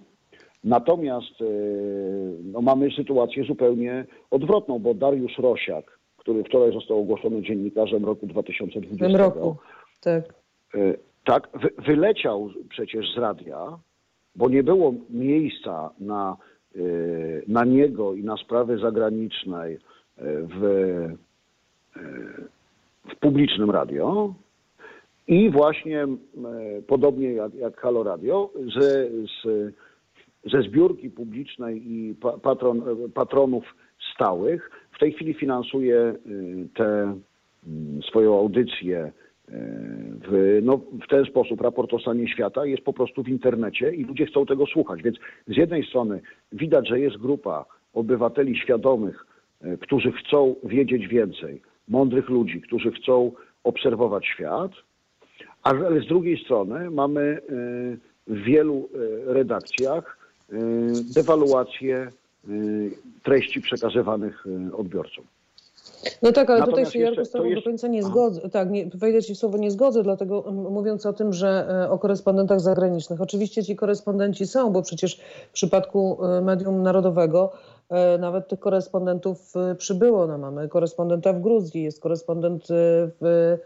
Natomiast 0.64 1.42
y, 1.42 2.38
no, 2.44 2.62
mamy 2.62 2.92
sytuację 2.92 3.44
zupełnie 3.44 4.06
odwrotną, 4.32 4.80
bo 4.80 4.94
Dariusz 4.94 5.38
Rosiak, 5.38 6.00
który 6.18 6.44
wczoraj 6.44 6.74
został 6.74 7.00
ogłoszony 7.00 7.42
dziennikarzem 7.42 8.06
roku 8.06 8.28
W 8.28 8.30
2020, 8.30 9.08
tym 9.08 9.16
roku. 9.16 9.56
Tak. 10.02 10.24
y, 10.76 10.98
tak, 11.26 11.50
wy, 11.54 11.70
wyleciał 11.86 12.50
przecież 12.70 13.14
z 13.14 13.18
radia, 13.18 13.78
bo 14.36 14.50
nie 14.50 14.64
było 14.64 14.94
miejsca 15.10 15.90
na, 16.00 16.38
y, 16.76 17.44
na 17.48 17.66
niego 17.66 18.14
i 18.14 18.24
na 18.24 18.38
sprawy 18.38 18.78
zagranicznej 18.78 19.80
w, 20.24 20.60
w 23.10 23.16
publicznym 23.20 23.72
radio. 23.72 24.34
I 25.28 25.50
właśnie 25.50 26.08
podobnie 26.88 27.34
jak, 27.34 27.54
jak 27.54 27.82
Halo 27.82 28.04
Radio, 28.04 28.50
że 28.68 29.08
z, 29.44 29.74
ze 30.44 30.62
zbiórki 30.62 31.10
publicznej 31.10 31.92
i 31.92 32.16
patron, 32.42 32.84
patronów 33.14 33.76
stałych 34.16 34.72
w 34.92 35.00
tej 35.00 35.14
chwili 35.14 35.34
finansuje 35.34 36.16
te 36.76 37.16
mm, 37.68 38.02
swoją 38.04 38.40
audycję 38.40 39.12
w, 40.28 40.60
no, 40.64 40.78
w 40.78 41.08
ten 41.10 41.26
sposób 41.26 41.62
raport 41.62 41.94
o 41.94 42.00
stanie 42.00 42.28
świata 42.28 42.66
jest 42.66 42.84
po 42.84 42.94
prostu 42.94 43.24
w 43.24 43.30
internecie 43.30 43.96
i 43.96 44.04
ludzie 44.04 44.26
chcą 44.26 44.46
tego 44.46 44.66
słuchać. 44.66 45.04
Więc 45.04 45.18
z 45.48 45.58
jednej 45.58 45.86
strony 45.86 46.22
widać, 46.52 46.88
że 46.88 47.00
jest 47.00 47.18
grupa 47.18 47.66
obywateli 47.94 48.58
świadomych, 48.58 49.26
e, 49.62 49.78
którzy 49.78 50.12
chcą 50.12 50.56
wiedzieć 50.64 51.08
więcej, 51.08 51.62
mądrych 51.88 52.30
ludzi, 52.30 52.62
którzy 52.62 52.92
chcą 52.92 53.32
obserwować 53.64 54.26
świat, 54.26 54.72
ale 55.64 56.02
z 56.02 56.08
drugiej 56.08 56.44
strony 56.44 56.92
mamy 56.92 57.42
w 58.28 58.44
wielu 58.44 58.90
redakcjach 59.26 60.21
dewaluację 61.16 62.12
treści 63.24 63.62
przekazywanych 63.62 64.46
odbiorcom. 64.78 65.26
No 66.22 66.32
tak, 66.32 66.50
ale 66.50 66.60
Natomiast 66.60 66.92
tutaj 66.92 66.94
się 66.94 67.00
Jarku 67.00 67.26
z 67.26 67.32
tobą 67.32 67.46
jest... 67.46 67.62
do 67.62 67.70
końca 67.70 67.88
nie 67.88 68.04
zgodzę. 68.04 68.50
Tak, 68.50 68.70
nie, 68.70 68.86
wejdę 68.86 69.24
ci 69.24 69.36
w 69.36 69.38
słowo 69.38 69.58
nie 69.58 69.72
zgodzę, 69.72 70.04
dlatego 70.04 70.52
mówiąc 70.52 71.06
o 71.06 71.14
tym, 71.14 71.34
że 71.34 71.68
e, 71.70 71.90
o 71.90 72.00
korespondentach 72.00 72.60
zagranicznych. 72.60 73.22
Oczywiście 73.22 73.64
ci 73.64 73.76
korespondenci 73.76 74.48
są, 74.48 74.72
bo 74.72 74.82
przecież 74.82 75.22
w 75.50 75.54
przypadku 75.54 76.26
e, 76.26 76.42
medium 76.42 76.84
narodowego 76.84 77.52
e, 77.90 78.18
nawet 78.18 78.48
tych 78.48 78.60
korespondentów 78.60 79.54
przybyło. 79.78 80.28
No, 80.28 80.38
mamy 80.38 80.70
korespondenta 80.70 81.34
w 81.34 81.42
Gruzji, 81.42 81.84
jest 81.84 82.00
korespondent 82.00 82.68
w, 83.22 83.58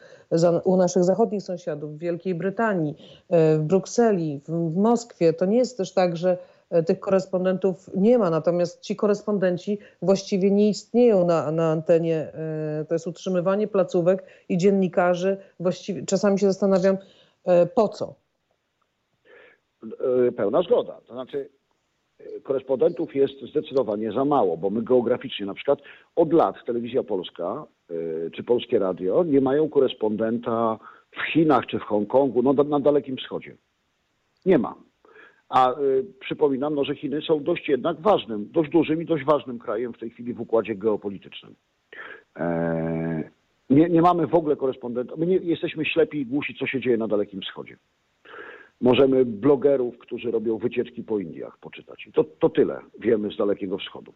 u 0.63 0.77
naszych 0.77 1.03
zachodnich 1.03 1.43
sąsiadów, 1.43 1.95
w 1.95 1.97
Wielkiej 1.97 2.35
Brytanii, 2.35 2.95
w 3.29 3.59
Brukseli, 3.63 4.41
w, 4.47 4.73
w 4.73 4.77
Moskwie. 4.77 5.33
To 5.33 5.45
nie 5.45 5.57
jest 5.57 5.77
też 5.77 5.93
tak, 5.93 6.17
że 6.17 6.37
tych 6.85 6.99
korespondentów 6.99 7.89
nie 7.95 8.17
ma, 8.17 8.29
natomiast 8.29 8.81
ci 8.81 8.95
korespondenci 8.95 9.79
właściwie 10.01 10.51
nie 10.51 10.69
istnieją 10.69 11.25
na, 11.25 11.51
na 11.51 11.71
antenie. 11.71 12.15
E, 12.15 12.85
to 12.87 12.95
jest 12.95 13.07
utrzymywanie 13.07 13.67
placówek 13.67 14.23
i 14.49 14.57
dziennikarzy. 14.57 15.37
Właściwie 15.59 16.05
czasami 16.05 16.39
się 16.39 16.45
zastanawiam, 16.45 16.97
e, 17.45 17.65
po 17.65 17.87
co? 17.87 18.15
Pełna 20.37 20.61
zgoda. 20.61 21.01
To 21.07 21.13
znaczy, 21.13 21.49
korespondentów 22.43 23.15
jest 23.15 23.41
zdecydowanie 23.49 24.11
za 24.11 24.25
mało, 24.25 24.57
bo 24.57 24.69
my 24.69 24.81
geograficznie 24.81 25.45
na 25.45 25.53
przykład 25.53 25.79
od 26.15 26.33
lat 26.33 26.55
Telewizja 26.65 27.03
Polska 27.03 27.65
czy 28.33 28.43
Polskie 28.43 28.79
Radio 28.79 29.23
nie 29.23 29.41
mają 29.41 29.69
korespondenta 29.69 30.79
w 31.11 31.31
Chinach 31.31 31.65
czy 31.65 31.79
w 31.79 31.81
Hongkongu, 31.81 32.41
no 32.41 32.53
na 32.53 32.79
Dalekim 32.79 33.17
Wschodzie. 33.17 33.55
Nie 34.45 34.57
ma. 34.57 34.75
A 35.49 35.79
y, 35.79 36.05
przypominam, 36.19 36.75
no, 36.75 36.83
że 36.83 36.95
Chiny 36.95 37.21
są 37.21 37.43
dość 37.43 37.69
jednak 37.69 38.01
ważnym, 38.01 38.49
dość 38.51 38.69
dużym 38.69 39.01
i 39.01 39.05
dość 39.05 39.25
ważnym 39.25 39.59
krajem 39.59 39.93
w 39.93 39.97
tej 39.97 40.09
chwili 40.09 40.33
w 40.33 40.41
układzie 40.41 40.75
geopolitycznym. 40.75 41.55
E, 42.37 43.29
nie, 43.69 43.89
nie 43.89 44.01
mamy 44.01 44.27
w 44.27 44.35
ogóle 44.35 44.55
korespondentów. 44.55 45.19
My 45.19 45.25
nie, 45.25 45.37
jesteśmy 45.37 45.85
ślepi 45.85 46.17
i 46.17 46.25
głusi, 46.25 46.55
co 46.55 46.67
się 46.67 46.79
dzieje 46.79 46.97
na 46.97 47.07
Dalekim 47.07 47.41
Wschodzie. 47.41 47.77
Możemy 48.81 49.25
blogerów, 49.25 49.97
którzy 49.97 50.31
robią 50.31 50.57
wycieczki 50.57 51.03
po 51.03 51.19
Indiach, 51.19 51.57
poczytać. 51.57 52.07
I 52.07 52.11
to, 52.11 52.23
to 52.23 52.49
tyle 52.49 52.79
wiemy 52.99 53.31
z 53.31 53.37
Dalekiego 53.37 53.77
Wschodu. 53.77 54.13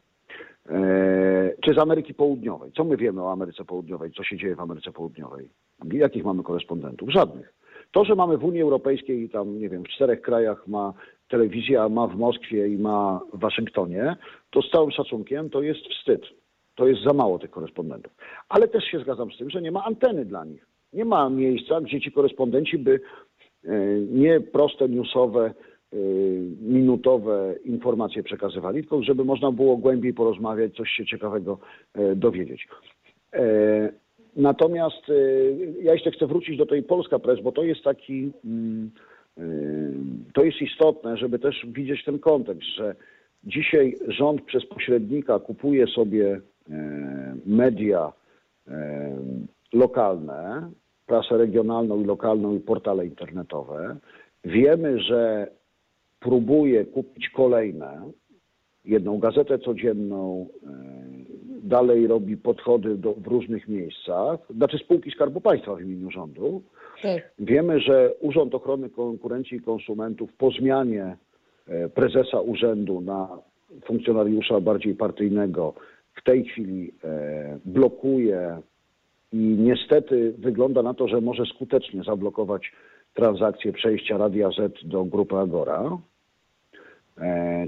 E, 0.70 1.54
czy 1.62 1.74
z 1.74 1.78
Ameryki 1.78 2.14
Południowej? 2.14 2.72
Co 2.72 2.84
my 2.84 2.98
wiemy 2.98 3.24
o 3.24 3.32
Ameryce 3.32 3.66
Południowej? 3.66 4.12
Co 4.12 4.24
się 4.24 4.38
dzieje 4.38 4.56
w 4.56 4.60
Ameryce 4.60 4.92
Południowej? 4.92 5.50
Jakich 5.92 6.24
mamy 6.24 6.44
korespondentów? 6.44 7.10
Żadnych. 7.10 7.54
To, 7.91 8.05
że 8.05 8.15
mamy 8.15 8.38
w 8.38 8.43
Unii 8.43 8.62
Europejskiej, 8.62 9.29
tam 9.29 9.60
nie 9.60 9.69
wiem, 9.69 9.84
w 9.84 9.88
czterech 9.88 10.22
krajach 10.22 10.67
ma 10.67 10.93
telewizja 11.29 11.89
ma 11.89 12.08
w 12.08 12.15
Moskwie 12.15 12.67
i 12.67 12.77
ma 12.77 13.22
w 13.34 13.39
Waszyngtonie, 13.39 14.15
to 14.50 14.62
z 14.62 14.69
całym 14.69 14.91
szacunkiem 14.91 15.50
to 15.50 15.62
jest 15.62 15.79
wstyd. 15.79 16.22
To 16.75 16.88
jest 16.88 17.03
za 17.03 17.13
mało 17.13 17.39
tych 17.39 17.51
korespondentów. 17.51 18.13
Ale 18.50 18.67
też 18.67 18.84
się 18.84 19.00
zgadzam 19.00 19.31
z 19.31 19.38
tym, 19.38 19.50
że 19.50 19.62
nie 19.62 19.72
ma 19.72 19.84
anteny 19.84 20.25
dla 20.25 20.46
nich. 20.46 20.65
Nie 20.93 21.05
ma 21.05 21.29
miejsca, 21.29 21.81
gdzie 21.81 22.01
ci 22.01 22.12
korespondenci 22.12 22.77
by 22.77 23.00
e, 23.65 23.69
nie 24.00 24.41
proste 24.41 24.89
newsowe, 24.89 25.53
e, 25.93 25.98
minutowe 26.62 27.55
informacje 27.65 28.24
przekazywali, 28.24 28.81
tylko 28.81 29.03
żeby 29.03 29.25
można 29.25 29.51
było 29.51 29.77
głębiej 29.77 30.13
porozmawiać, 30.13 30.75
coś 30.75 30.89
się 30.89 31.05
ciekawego 31.05 31.60
e, 31.93 32.15
dowiedzieć. 32.15 32.67
Natomiast 34.39 35.03
ja 35.81 35.93
jeszcze 35.93 36.12
chcę 36.12 36.27
wrócić 36.27 36.58
do 36.58 36.65
tej 36.65 36.84
Polska 36.84 37.19
Press, 37.19 37.41
bo 37.41 37.51
to 37.51 37.63
jest 37.63 37.84
taki 37.84 38.31
mm, 38.46 38.91
to 40.34 40.43
jest 40.43 40.62
istotne, 40.62 41.17
żeby 41.17 41.39
też 41.39 41.65
widzieć 41.67 42.03
ten 42.03 42.19
kontekst, 42.19 42.69
że 42.77 42.96
dzisiaj 43.43 43.96
rząd 44.08 44.41
przez 44.41 44.65
pośrednika 44.65 45.39
kupuje 45.39 45.88
sobie 45.88 46.41
media 47.46 48.13
lokalne, 49.74 50.69
prasę 51.05 51.38
regionalną 51.38 52.01
i 52.01 52.05
lokalną 52.05 52.55
i 52.55 52.60
portale 52.60 53.05
internetowe. 53.05 53.98
Wiemy, 54.46 55.00
że 55.00 55.48
próbuje 56.19 56.86
kupić 56.86 57.29
kolejne, 57.29 58.12
jedną 58.86 59.20
gazetę 59.20 59.60
codzienną, 59.60 60.48
dalej 61.64 62.08
robi 62.08 62.38
podchody 62.38 62.96
do, 62.96 63.14
w 63.14 63.28
różnych 63.28 63.68
miejscach, 63.68 64.40
znaczy 64.56 64.78
spółki 64.78 65.12
Skarbu 65.12 65.42
Państwa 65.42 65.76
w 65.76 65.82
imieniu 65.82 66.12
rządu. 66.12 66.62
Tak. 67.02 67.32
Wiemy, 67.40 67.80
że 67.80 68.14
Urząd 68.22 68.56
Ochrony 68.56 68.90
Konkurencji 68.90 69.58
i 69.58 69.62
Konsumentów 69.62 70.34
po 70.34 70.52
zmianie 70.52 71.18
e, 71.68 71.90
prezesa 71.90 72.40
urzędu 72.40 73.02
na 73.02 73.38
funkcjonariusza 73.86 74.60
bardziej 74.60 74.96
partyjnego 74.96 75.74
w 76.16 76.24
tej 76.24 76.46
chwili 76.46 76.92
e, 77.04 77.60
blokuje 77.66 78.62
i 79.34 79.38
niestety 79.38 80.34
wygląda 80.38 80.84
na 80.84 80.94
to, 80.94 81.08
że 81.08 81.22
może 81.22 81.46
skutecznie 81.46 82.04
zablokować 82.04 82.72
transakcję 83.14 83.74
przejścia 83.74 84.18
Radia 84.18 84.50
Z 84.52 84.88
do 84.88 85.06
grupy 85.06 85.38
Agora, 85.38 85.84
e, 85.84 85.98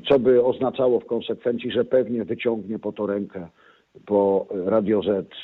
co 0.10 0.20
by 0.20 0.43
oznaczało 0.43 1.00
w 1.00 1.05
konsekwencji, 1.05 1.72
że 1.72 1.86
pewnie 1.86 2.25
wyciągnie 2.25 2.79
po 2.79 2.91
to 2.91 3.08
rękę 3.08 3.48
po 4.05 4.48
Radio 4.65 5.01
Z 5.01 5.36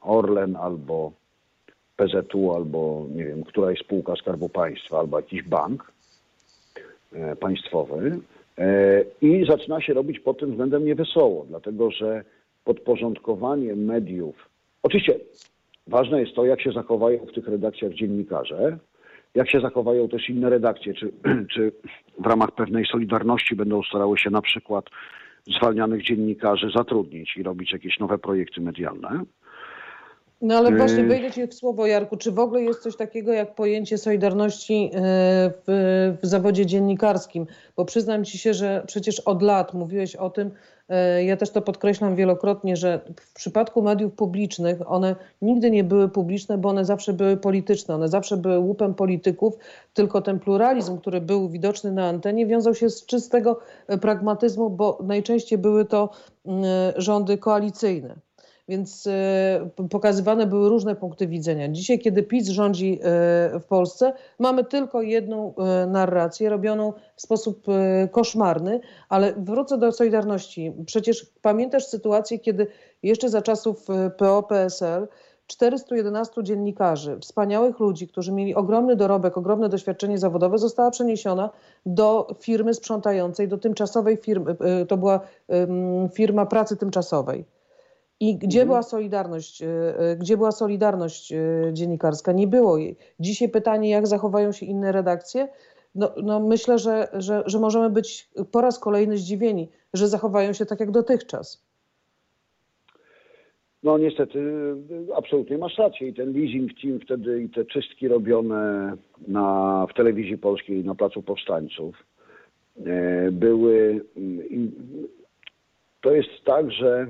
Orlen 0.00 0.56
albo 0.56 1.12
PZU 1.96 2.52
albo 2.54 3.06
nie 3.14 3.24
wiem, 3.24 3.44
któraś 3.44 3.78
spółka 3.78 4.16
Skarbu 4.16 4.48
Państwa 4.48 4.98
albo 4.98 5.16
jakiś 5.16 5.42
bank 5.42 5.92
e, 7.12 7.36
państwowy. 7.36 8.18
E, 8.58 9.04
i 9.20 9.46
zaczyna 9.48 9.80
się 9.80 9.94
robić 9.94 10.20
pod 10.20 10.38
tym 10.38 10.50
względem 10.50 10.84
niewesoło, 10.84 11.46
dlatego 11.48 11.90
że 11.90 12.24
podporządkowanie 12.64 13.76
mediów, 13.76 14.48
oczywiście 14.82 15.14
ważne 15.86 16.20
jest 16.20 16.34
to, 16.34 16.44
jak 16.44 16.60
się 16.60 16.72
zachowają 16.72 17.18
w 17.26 17.32
tych 17.32 17.48
redakcjach 17.48 17.92
dziennikarze, 17.92 18.78
jak 19.34 19.50
się 19.50 19.60
zachowają 19.60 20.08
też 20.08 20.28
inne 20.30 20.50
redakcje, 20.50 20.94
czy, 20.94 21.12
czy 21.52 21.72
w 22.18 22.26
ramach 22.26 22.52
pewnej 22.52 22.86
solidarności 22.86 23.56
będą 23.56 23.82
starały 23.82 24.18
się 24.18 24.30
na 24.30 24.42
przykład 24.42 24.84
zwalnianych 25.46 26.02
dziennikarzy 26.02 26.70
zatrudnić 26.76 27.36
i 27.36 27.42
robić 27.42 27.72
jakieś 27.72 27.98
nowe 27.98 28.18
projekty 28.18 28.60
medialne. 28.60 29.24
No 30.44 30.56
ale 30.56 30.76
właśnie 30.76 31.02
yy. 31.02 31.08
wejdę 31.08 31.30
Ci 31.30 31.46
w 31.46 31.54
słowo, 31.54 31.86
Jarku. 31.86 32.16
Czy 32.16 32.32
w 32.32 32.38
ogóle 32.38 32.62
jest 32.62 32.82
coś 32.82 32.96
takiego 32.96 33.32
jak 33.32 33.54
pojęcie 33.54 33.98
solidarności 33.98 34.82
yy, 34.82 34.90
w, 35.66 36.18
w 36.22 36.26
zawodzie 36.26 36.66
dziennikarskim? 36.66 37.46
Bo 37.76 37.84
przyznam 37.84 38.24
Ci 38.24 38.38
się, 38.38 38.54
że 38.54 38.82
przecież 38.86 39.20
od 39.20 39.42
lat 39.42 39.74
mówiłeś 39.74 40.16
o 40.16 40.30
tym, 40.30 40.50
yy, 40.88 41.24
ja 41.24 41.36
też 41.36 41.50
to 41.50 41.62
podkreślam 41.62 42.16
wielokrotnie, 42.16 42.76
że 42.76 43.00
w 43.20 43.34
przypadku 43.34 43.82
mediów 43.82 44.12
publicznych 44.12 44.90
one 44.90 45.16
nigdy 45.42 45.70
nie 45.70 45.84
były 45.84 46.08
publiczne, 46.08 46.58
bo 46.58 46.68
one 46.68 46.84
zawsze 46.84 47.12
były 47.12 47.36
polityczne, 47.36 47.94
one 47.94 48.08
zawsze 48.08 48.36
były 48.36 48.58
łupem 48.58 48.94
polityków, 48.94 49.54
tylko 49.94 50.22
ten 50.22 50.40
pluralizm, 50.40 50.98
który 50.98 51.20
był 51.20 51.48
widoczny 51.48 51.92
na 51.92 52.08
antenie, 52.08 52.46
wiązał 52.46 52.74
się 52.74 52.90
z 52.90 53.06
czystego 53.06 53.60
pragmatyzmu, 54.00 54.70
bo 54.70 54.98
najczęściej 55.02 55.58
były 55.58 55.84
to 55.84 56.10
rządy 56.96 57.38
koalicyjne 57.38 58.14
więc 58.68 59.06
e, 59.06 59.70
pokazywane 59.90 60.46
były 60.46 60.68
różne 60.68 60.96
punkty 60.96 61.26
widzenia. 61.26 61.68
Dzisiaj, 61.68 61.98
kiedy 61.98 62.22
PiS 62.22 62.48
rządzi 62.48 63.00
e, 63.02 63.60
w 63.60 63.64
Polsce, 63.68 64.12
mamy 64.38 64.64
tylko 64.64 65.02
jedną 65.02 65.54
e, 65.56 65.86
narrację 65.86 66.48
robioną 66.50 66.92
w 67.16 67.22
sposób 67.22 67.66
koszmarny, 68.10 68.80
ale 69.08 69.32
wrócę 69.32 69.78
do 69.78 69.92
Solidarności. 69.92 70.72
Przecież 70.86 71.26
pamiętasz 71.42 71.86
sytuację, 71.86 72.38
kiedy 72.38 72.66
jeszcze 73.02 73.28
za 73.28 73.42
czasów 73.42 73.86
PO-PSL 74.18 75.08
411 75.46 76.42
dziennikarzy, 76.42 77.18
wspaniałych 77.20 77.78
ludzi, 77.78 78.08
którzy 78.08 78.32
mieli 78.32 78.54
ogromny 78.54 78.96
dorobek, 78.96 79.38
ogromne 79.38 79.68
doświadczenie 79.68 80.18
zawodowe, 80.18 80.58
została 80.58 80.90
przeniesiona 80.90 81.50
do 81.86 82.36
firmy 82.40 82.74
sprzątającej, 82.74 83.48
do 83.48 83.58
tymczasowej 83.58 84.16
firmy. 84.16 84.56
To 84.88 84.96
była 84.96 85.20
firma 86.14 86.46
pracy 86.46 86.76
tymczasowej. 86.76 87.44
I 88.24 88.36
gdzie 88.36 88.60
mhm. 88.60 88.68
była 88.68 88.82
solidarność, 88.82 89.62
gdzie 90.18 90.36
była 90.36 90.52
solidarność 90.52 91.32
dziennikarska? 91.72 92.32
Nie 92.32 92.46
było 92.46 92.76
jej. 92.76 92.96
Dzisiaj 93.20 93.48
pytanie, 93.48 93.90
jak 93.90 94.06
zachowają 94.06 94.52
się 94.52 94.66
inne 94.66 94.92
redakcje? 94.92 95.48
No, 95.94 96.14
no 96.22 96.40
myślę, 96.40 96.78
że, 96.78 97.08
że, 97.12 97.42
że 97.46 97.58
możemy 97.58 97.90
być 97.90 98.30
po 98.52 98.60
raz 98.60 98.78
kolejny 98.78 99.16
zdziwieni, 99.16 99.68
że 99.94 100.08
zachowają 100.08 100.52
się 100.52 100.66
tak 100.66 100.80
jak 100.80 100.90
dotychczas. 100.90 101.64
No 103.82 103.98
niestety, 103.98 104.40
absolutnie 105.16 105.58
masz 105.58 105.78
rację. 105.78 106.08
I 106.08 106.14
ten 106.14 106.32
leasing 106.32 106.70
team 106.82 107.00
wtedy 107.00 107.42
i 107.42 107.48
te 107.48 107.64
czystki 107.64 108.08
robione 108.08 108.92
na, 109.28 109.86
w 109.90 109.94
telewizji 109.94 110.38
polskiej 110.38 110.84
na 110.84 110.94
Placu 110.94 111.22
Powstańców 111.22 111.96
e, 112.86 113.30
były... 113.32 114.04
To 116.00 116.10
jest 116.10 116.30
tak, 116.44 116.72
że 116.72 117.06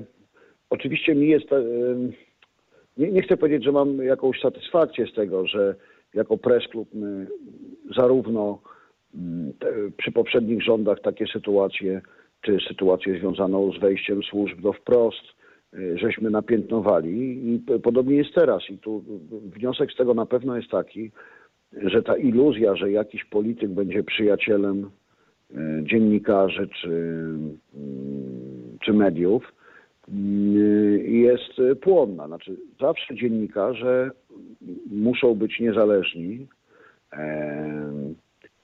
oczywiście 0.75 1.15
mi 1.15 1.27
jest... 1.27 1.53
E, 1.53 1.63
nie, 2.97 3.11
nie 3.11 3.21
chcę 3.21 3.37
powiedzieć, 3.37 3.63
że 3.63 3.71
mam 3.71 3.97
jakąś 3.97 4.39
satysfakcję 4.39 5.07
z 5.07 5.13
tego, 5.13 5.47
że 5.47 5.75
jako 6.13 6.37
press 6.37 6.67
klub 6.67 6.89
my 6.93 7.27
zarówno 7.95 8.61
te, 9.59 9.67
przy 9.97 10.11
poprzednich 10.11 10.63
rządach 10.63 10.99
takie 11.01 11.27
sytuacje, 11.27 12.01
czy 12.41 12.57
sytuację 12.67 13.19
związaną 13.19 13.71
z 13.71 13.79
wejściem 13.79 14.23
służb 14.23 14.61
do 14.61 14.73
wprost, 14.73 15.35
Y, 15.79 15.97
żeśmy 15.97 16.29
napiętnowali 16.29 17.11
i 17.53 17.59
podobnie 17.83 18.15
jest 18.15 18.33
teraz. 18.35 18.69
I 18.69 18.77
tu 18.77 19.03
wniosek 19.55 19.91
z 19.91 19.95
tego 19.95 20.13
na 20.13 20.25
pewno 20.25 20.57
jest 20.57 20.69
taki, 20.69 21.11
że 21.73 22.03
ta 22.03 22.17
iluzja, 22.17 22.75
że 22.75 22.91
jakiś 22.91 23.25
polityk 23.25 23.69
będzie 23.69 24.03
przyjacielem 24.03 24.89
y, 25.51 25.83
dziennikarzy 25.83 26.67
czy, 26.67 26.89
y, 26.89 27.37
czy 28.81 28.93
mediów, 28.93 29.53
jest 31.03 31.81
płonna. 31.81 32.27
Znaczy, 32.27 32.55
zawsze 32.79 33.15
dziennikarze 33.15 34.11
muszą 34.91 35.35
być 35.35 35.59
niezależni 35.59 36.47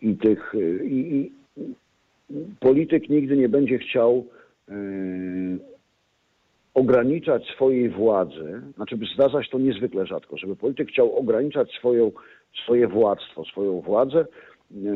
i 0.02 0.16
tych 0.16 0.54
i, 0.84 0.98
i 0.98 1.32
polityk 2.60 3.10
nigdy 3.10 3.38
nie 3.38 3.50
będzie 3.50 3.78
chciał 3.78 4.26
ograniczać 6.74 7.46
swojej 7.56 7.90
władzy, 7.90 8.62
znaczy 8.76 9.00
zdarza 9.16 9.44
się 9.44 9.50
to 9.50 9.60
niezwykle 9.60 10.06
rzadko, 10.06 10.38
żeby 10.38 10.56
polityk 10.56 10.90
chciał 10.90 11.18
ograniczać 11.18 11.72
swoją, 11.72 12.12
swoje 12.64 12.88
władztwo, 12.88 13.46
swoją 13.46 13.82
władzę, 13.82 14.26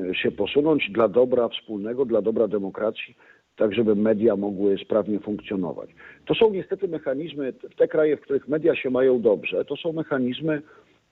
e, 0.10 0.16
się 0.16 0.32
posunąć 0.32 0.92
dla 0.92 1.08
dobra 1.08 1.50
wspólnego, 1.50 2.06
dla 2.06 2.22
dobra 2.22 2.48
demokracji, 2.48 3.16
tak 3.56 3.74
żeby 3.74 3.96
media 3.96 4.36
mogły 4.36 4.78
sprawnie 4.78 5.20
funkcjonować. 5.20 5.90
To 6.26 6.36
są 6.36 6.50
niestety 6.52 6.88
mechanizmy, 6.88 7.54
te 7.78 7.88
kraje, 7.88 8.18
w 8.18 8.22
których 8.22 8.48
media 8.48 8.76
się 8.76 8.90
mają 8.90 9.22
dobrze, 9.22 9.66
to 9.66 9.76
są 9.76 9.94
mechanizmy 9.94 10.62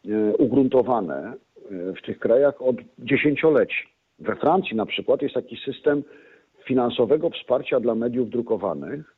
e, 0.10 0.34
ugruntowane 0.38 1.16
e, 1.24 1.94
w 1.94 2.02
tych 2.06 2.20
krajach 2.20 2.62
od 2.62 2.76
dziesięcioleci. 3.00 3.88
We 4.20 4.36
Francji 4.36 4.76
na 4.76 4.86
przykład 4.86 5.22
jest 5.22 5.36
taki 5.36 5.58
system 5.58 6.04
finansowego 6.66 7.30
wsparcia 7.30 7.80
dla 7.80 7.96
mediów 7.96 8.30
drukowanych, 8.30 9.16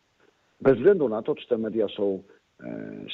bez 0.62 0.77
względu 0.77 1.10
na 1.10 1.22
to, 1.22 1.36
czy 1.36 1.48
te 1.48 1.58
media 1.58 1.88
są 1.88 2.24
e, 2.60 2.65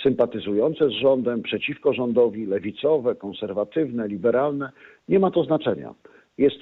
sympatyzujące 0.03 0.89
z 0.89 0.91
rządem, 0.91 1.41
przeciwko 1.41 1.93
rządowi, 1.93 2.45
lewicowe, 2.45 3.15
konserwatywne, 3.15 4.07
liberalne, 4.07 4.71
nie 5.09 5.19
ma 5.19 5.31
to 5.31 5.43
znaczenia. 5.43 5.95
Jest 6.37 6.59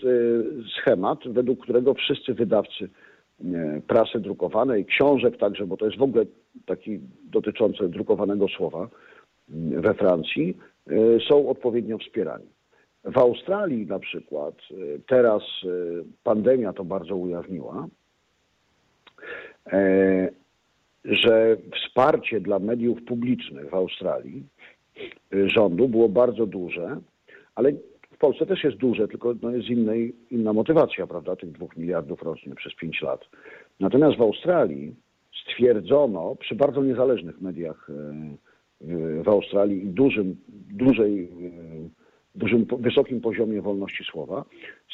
schemat, 0.82 1.20
według 1.25 1.60
którego 1.63 1.94
wszyscy 1.94 2.34
wydawcy 2.34 2.89
prasy 3.88 4.19
drukowanej, 4.19 4.86
książek 4.86 5.38
także, 5.38 5.65
bo 5.65 5.77
to 5.77 5.86
jest 5.86 5.98
w 5.98 6.01
ogóle 6.03 6.25
taki 6.65 7.00
dotyczący 7.24 7.89
drukowanego 7.89 8.48
słowa 8.48 8.89
we 9.72 9.93
Francji, 9.93 10.58
są 11.29 11.50
odpowiednio 11.50 11.98
wspierani. 11.98 12.46
W 13.03 13.17
Australii 13.17 13.86
na 13.86 14.00
przykład, 14.00 14.55
teraz 15.08 15.43
pandemia 16.24 16.74
to 16.74 16.83
bardzo 16.83 17.16
ujawniła, 17.16 17.87
że 21.05 21.57
wsparcie 21.75 22.42
dla 22.42 22.59
mediów 22.59 23.03
publicznych 23.03 23.70
w 23.70 23.74
Australii 23.74 24.44
rządu 25.31 25.87
było 25.87 26.09
bardzo 26.09 26.46
duże, 26.46 26.98
ale 27.55 27.72
Polsce 28.20 28.46
też 28.46 28.64
jest 28.64 28.77
duże, 28.77 29.08
tylko 29.08 29.36
no 29.42 29.51
jest 29.51 29.70
innej, 29.70 30.16
inna 30.32 30.53
motywacja, 30.53 31.08
prawda, 31.08 31.36
tych 31.36 31.51
dwóch 31.51 31.77
miliardów 31.77 32.22
rocznie 32.22 32.55
przez 32.55 32.75
pięć 32.75 33.01
lat. 33.01 33.22
Natomiast 33.79 34.18
w 34.18 34.22
Australii 34.22 34.96
stwierdzono 35.44 36.36
przy 36.36 36.55
bardzo 36.55 36.84
niezależnych 36.84 37.42
mediach 37.42 37.90
y, 38.82 39.24
w 39.24 39.29
Australii 39.29 39.84
i 39.84 39.88
dużym, 39.88 40.36
dużej 40.70 41.24
y, 41.24 41.90
dużym, 42.36 42.66
wysokim 42.79 43.22
poziomie 43.22 43.62
wolności 43.62 44.03
słowa, 44.03 44.46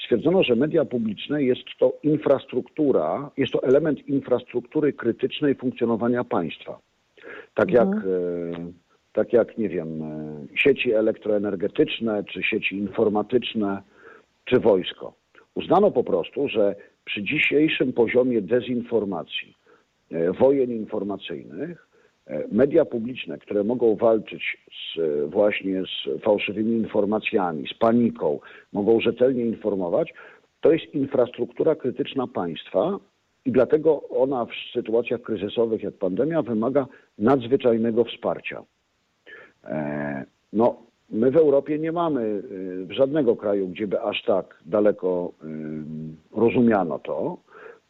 stwierdzono, 0.04 0.44
że 0.44 0.56
media 0.56 0.86
publiczne 0.86 1.44
jest 1.44 1.64
to 1.80 1.94
infrastruktura, 2.04 3.32
jest 3.38 3.54
to 3.54 3.64
element 3.64 4.08
infrastruktury 4.08 4.94
krytycznej 4.94 5.56
funkcjonowania 5.56 6.24
państwa. 6.24 6.80
Tak 7.54 7.72
jak, 7.72 7.88
mhm. 7.88 8.74
Tak 9.16 9.34
jak, 9.34 9.58
nie 9.58 9.70
wiem, 9.70 10.02
e, 10.02 10.58
sieci 10.58 10.94
elektroenergetyczne, 10.94 12.24
czy 12.24 12.44
sieci 12.44 12.78
informatyczne, 12.78 13.82
czy 14.46 14.60
wojsko. 14.60 15.14
Uznano 15.56 15.92
po 15.92 16.04
prostu, 16.04 16.48
że 16.48 16.76
przy 17.06 17.24
dzisiejszym 17.24 17.94
poziomie 17.94 18.42
dezinformacji, 18.42 19.56
e, 20.12 20.32
wojen 20.32 20.72
informacyjnych, 20.72 21.86
E, 22.28 22.48
media 22.52 22.86
publiczne, 22.86 23.38
które 23.38 23.64
mogą 23.64 23.96
walczyć 23.96 24.58
z, 24.72 25.00
właśnie 25.30 25.84
z 25.84 26.22
fałszywymi 26.22 26.78
informacjami, 26.78 27.68
z 27.68 27.74
paniką, 27.74 28.40
mogą 28.74 29.00
rzetelnie 29.00 29.46
informować, 29.46 30.14
to 30.62 30.72
jest 30.72 30.96
infrastruktura 30.96 31.76
krytyczna 31.76 32.28
państwa 32.28 33.00
i 33.46 33.52
dlatego 33.52 34.10
ona 34.10 34.46
w 34.46 34.52
sytuacjach 34.74 35.22
kryzysowych 35.22 35.84
jak 35.84 35.94
pandemia 35.94 36.42
wymaga 36.42 36.88
nadzwyczajnego 37.18 38.04
wsparcia. 38.04 38.64
E, 39.66 40.26
no, 40.54 40.78
my 41.10 41.32
w 41.32 41.38
Europie 41.38 41.80
nie 41.80 41.92
mamy 41.92 42.42
w 42.88 42.92
żadnego 42.92 43.36
kraju, 43.36 43.68
gdzie 43.68 43.88
by 43.88 44.02
aż 44.02 44.24
tak 44.24 44.62
daleko 44.66 45.32
rozumiano 46.36 47.00
to. 47.00 47.38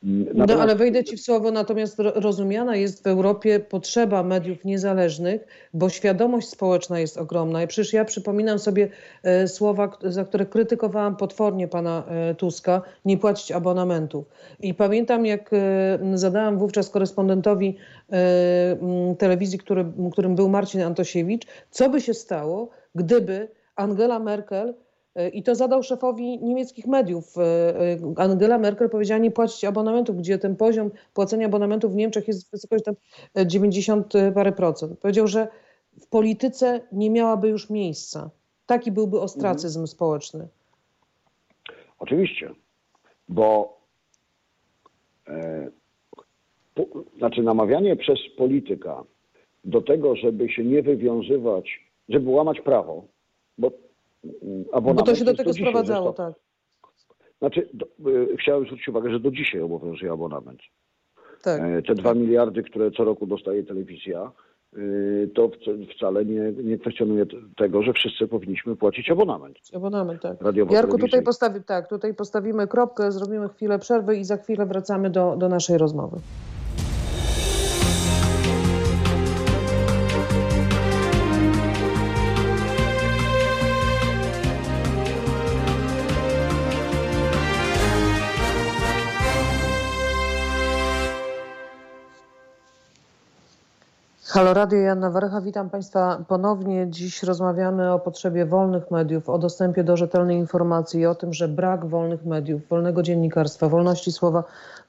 Natomiast... 0.05 0.47
No 0.47 0.61
ale 0.61 0.75
wejdę 0.75 1.03
ci 1.03 1.17
w 1.17 1.21
słowo, 1.21 1.51
natomiast 1.51 1.95
rozumiana 1.99 2.75
jest 2.75 3.03
w 3.03 3.07
Europie 3.07 3.59
potrzeba 3.59 4.23
mediów 4.23 4.65
niezależnych, 4.65 5.45
bo 5.73 5.89
świadomość 5.89 6.49
społeczna 6.49 6.99
jest 6.99 7.17
ogromna. 7.17 7.63
I 7.63 7.67
przecież 7.67 7.93
ja 7.93 8.05
przypominam 8.05 8.59
sobie 8.59 8.89
e, 9.23 9.47
słowa, 9.47 9.97
za 10.03 10.25
które 10.25 10.45
krytykowałam 10.45 11.15
potwornie 11.15 11.67
pana 11.67 12.03
e, 12.07 12.35
Tuska, 12.35 12.81
nie 13.05 13.17
płacić 13.17 13.51
abonamentów. 13.51 14.25
I 14.59 14.73
pamiętam, 14.73 15.25
jak 15.25 15.51
e, 15.53 15.99
zadałam 16.13 16.57
wówczas 16.57 16.89
korespondentowi 16.89 17.77
telewizji, 19.17 19.59
który, 19.59 19.85
którym 20.11 20.35
był 20.35 20.49
Marcin 20.49 20.81
Antosiewicz, 20.81 21.47
co 21.71 21.89
by 21.89 22.01
się 22.01 22.13
stało, 22.13 22.69
gdyby 22.95 23.47
Angela 23.75 24.19
Merkel 24.19 24.73
i 25.33 25.43
to 25.43 25.55
zadał 25.55 25.83
szefowi 25.83 26.37
niemieckich 26.43 26.87
mediów. 26.87 27.37
E, 27.37 27.41
e, 27.41 27.97
Angela 28.15 28.57
Merkel 28.57 28.89
powiedziała 28.89 29.19
nie 29.19 29.31
płacić 29.31 29.63
abonamentów, 29.63 30.17
gdzie 30.17 30.37
ten 30.37 30.55
poziom 30.55 30.91
płacenia 31.13 31.45
abonamentów 31.45 31.91
w 31.91 31.95
Niemczech 31.95 32.27
jest 32.27 32.51
wysokość 32.51 32.83
tam 32.83 32.95
90 33.45 34.13
parę 34.33 34.51
procent. 34.51 34.99
Powiedział, 34.99 35.27
że 35.27 35.47
w 36.01 36.07
polityce 36.07 36.81
nie 36.91 37.09
miałaby 37.09 37.49
już 37.49 37.69
miejsca. 37.69 38.29
Taki 38.65 38.91
byłby 38.91 39.19
ostracyzm 39.19 39.79
mhm. 39.79 39.87
społeczny. 39.87 40.47
Oczywiście, 41.99 42.51
bo 43.29 43.77
e, 45.27 45.69
po, 46.75 46.85
znaczy 47.17 47.43
namawianie 47.43 47.95
przez 47.95 48.19
polityka 48.37 49.03
do 49.65 49.81
tego, 49.81 50.15
żeby 50.15 50.49
się 50.49 50.63
nie 50.63 50.83
wywiązywać, 50.83 51.79
żeby 52.09 52.29
łamać 52.29 52.61
prawo, 52.61 53.05
bo 53.57 53.71
abonament. 54.71 54.99
Bo 54.99 55.03
to 55.03 55.15
się 55.15 55.25
do 55.25 55.35
tego 55.35 55.53
sprowadzało, 55.53 56.13
tak. 56.13 56.33
Znaczy, 57.39 57.69
do, 57.73 57.85
y, 58.11 58.37
chciałem 58.37 58.65
zwrócić 58.65 58.87
uwagę, 58.87 59.11
że 59.11 59.19
do 59.19 59.31
dzisiaj 59.31 59.61
obowiązuje 59.61 60.11
abonament. 60.11 60.59
Tak. 61.43 61.61
E, 61.61 61.81
te 61.81 61.95
dwa 61.95 62.13
miliardy, 62.13 62.63
które 62.63 62.91
co 62.91 63.03
roku 63.03 63.27
dostaje 63.27 63.63
telewizja, 63.63 64.31
y, 64.77 65.29
to 65.35 65.51
wcale 65.95 66.25
nie, 66.25 66.51
nie 66.51 66.77
kwestionuje 66.77 67.25
tego, 67.57 67.83
że 67.83 67.93
wszyscy 67.93 68.27
powinniśmy 68.27 68.75
płacić 68.75 69.09
abonament. 69.09 69.57
Abonament, 69.73 70.21
tak. 70.21 70.37
Jarku, 70.71 70.97
tutaj, 70.97 71.23
postawi, 71.23 71.63
tak, 71.63 71.89
tutaj 71.89 72.13
postawimy 72.13 72.67
kropkę, 72.67 73.11
zrobimy 73.11 73.49
chwilę 73.49 73.79
przerwy 73.79 74.17
i 74.17 74.23
za 74.23 74.37
chwilę 74.37 74.65
wracamy 74.65 75.09
do, 75.09 75.35
do 75.37 75.49
naszej 75.49 75.77
rozmowy. 75.77 76.17
Halo 94.35 94.53
Radio 94.53 94.79
Janna 94.79 95.41
witam 95.41 95.69
Państwa 95.69 96.23
ponownie. 96.27 96.87
Dziś 96.89 97.23
rozmawiamy 97.23 97.93
o 97.93 97.99
potrzebie 97.99 98.45
wolnych 98.45 98.91
mediów, 98.91 99.29
o 99.29 99.37
dostępie 99.37 99.83
do 99.83 99.97
rzetelnej 99.97 100.37
informacji 100.37 100.99
i 100.99 101.05
o 101.05 101.15
tym, 101.15 101.33
że 101.33 101.47
brak 101.47 101.85
wolnych 101.85 102.25
mediów, 102.25 102.67
wolnego 102.67 103.03
dziennikarstwa, 103.03 103.69
wolności 103.69 104.11
słowa 104.11 104.43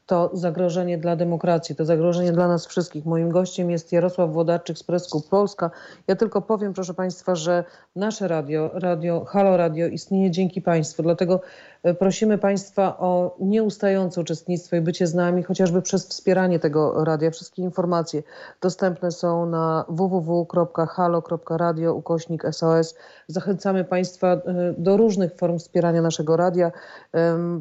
to 0.07 0.31
zagrożenie 0.33 0.99
dla 0.99 1.17
demokracji, 1.17 1.77
to 1.77 1.85
zagrożenie 1.85 2.33
dla 2.33 2.49
nas 2.49 2.67
wszystkich. 2.67 3.07
Moim 3.07 3.31
gościem 3.31 3.71
jest 3.71 3.93
Jarosław 3.93 4.33
Włodarczyk 4.33 4.79
z 4.79 4.83
Press 4.83 5.09
Club 5.09 5.29
Polska. 5.29 5.71
Ja 6.07 6.17
tylko 6.17 6.43
powiem, 6.43 6.75
proszę 6.75 6.95
Państwa, 6.95 7.35
że 7.35 7.65
nasze 7.97 8.29
radio, 8.29 8.71
radio 8.75 9.25
Halo 9.25 9.57
Radio 9.57 9.87
istnieje 9.87 10.31
dzięki 10.31 10.63
Państwu, 10.63 11.03
dlatego 11.03 11.41
e, 11.83 11.95
prosimy 11.95 12.39
Państwa 12.39 12.99
o 12.99 13.37
nieustające 13.41 14.21
uczestnictwo 14.21 14.77
i 14.77 14.81
bycie 14.81 15.07
z 15.07 15.15
nami, 15.15 15.43
chociażby 15.43 15.83
przez 15.83 16.09
wspieranie 16.09 16.59
tego 16.59 17.05
radia. 17.05 17.31
Wszystkie 17.31 17.63
informacje 17.63 18.23
dostępne 18.61 19.11
są 19.11 19.47
na 19.47 19.85
www.halo.radio 19.89 21.95
ukośnik 21.95 22.43
SOS. 22.51 22.95
Zachęcamy 23.29 23.85
Państwa 23.85 24.33
e, 24.33 24.41
do 24.79 24.97
różnych 24.97 25.37
form 25.37 25.59
wspierania 25.59 26.03
naszego 26.03 26.37
radia. 26.37 26.73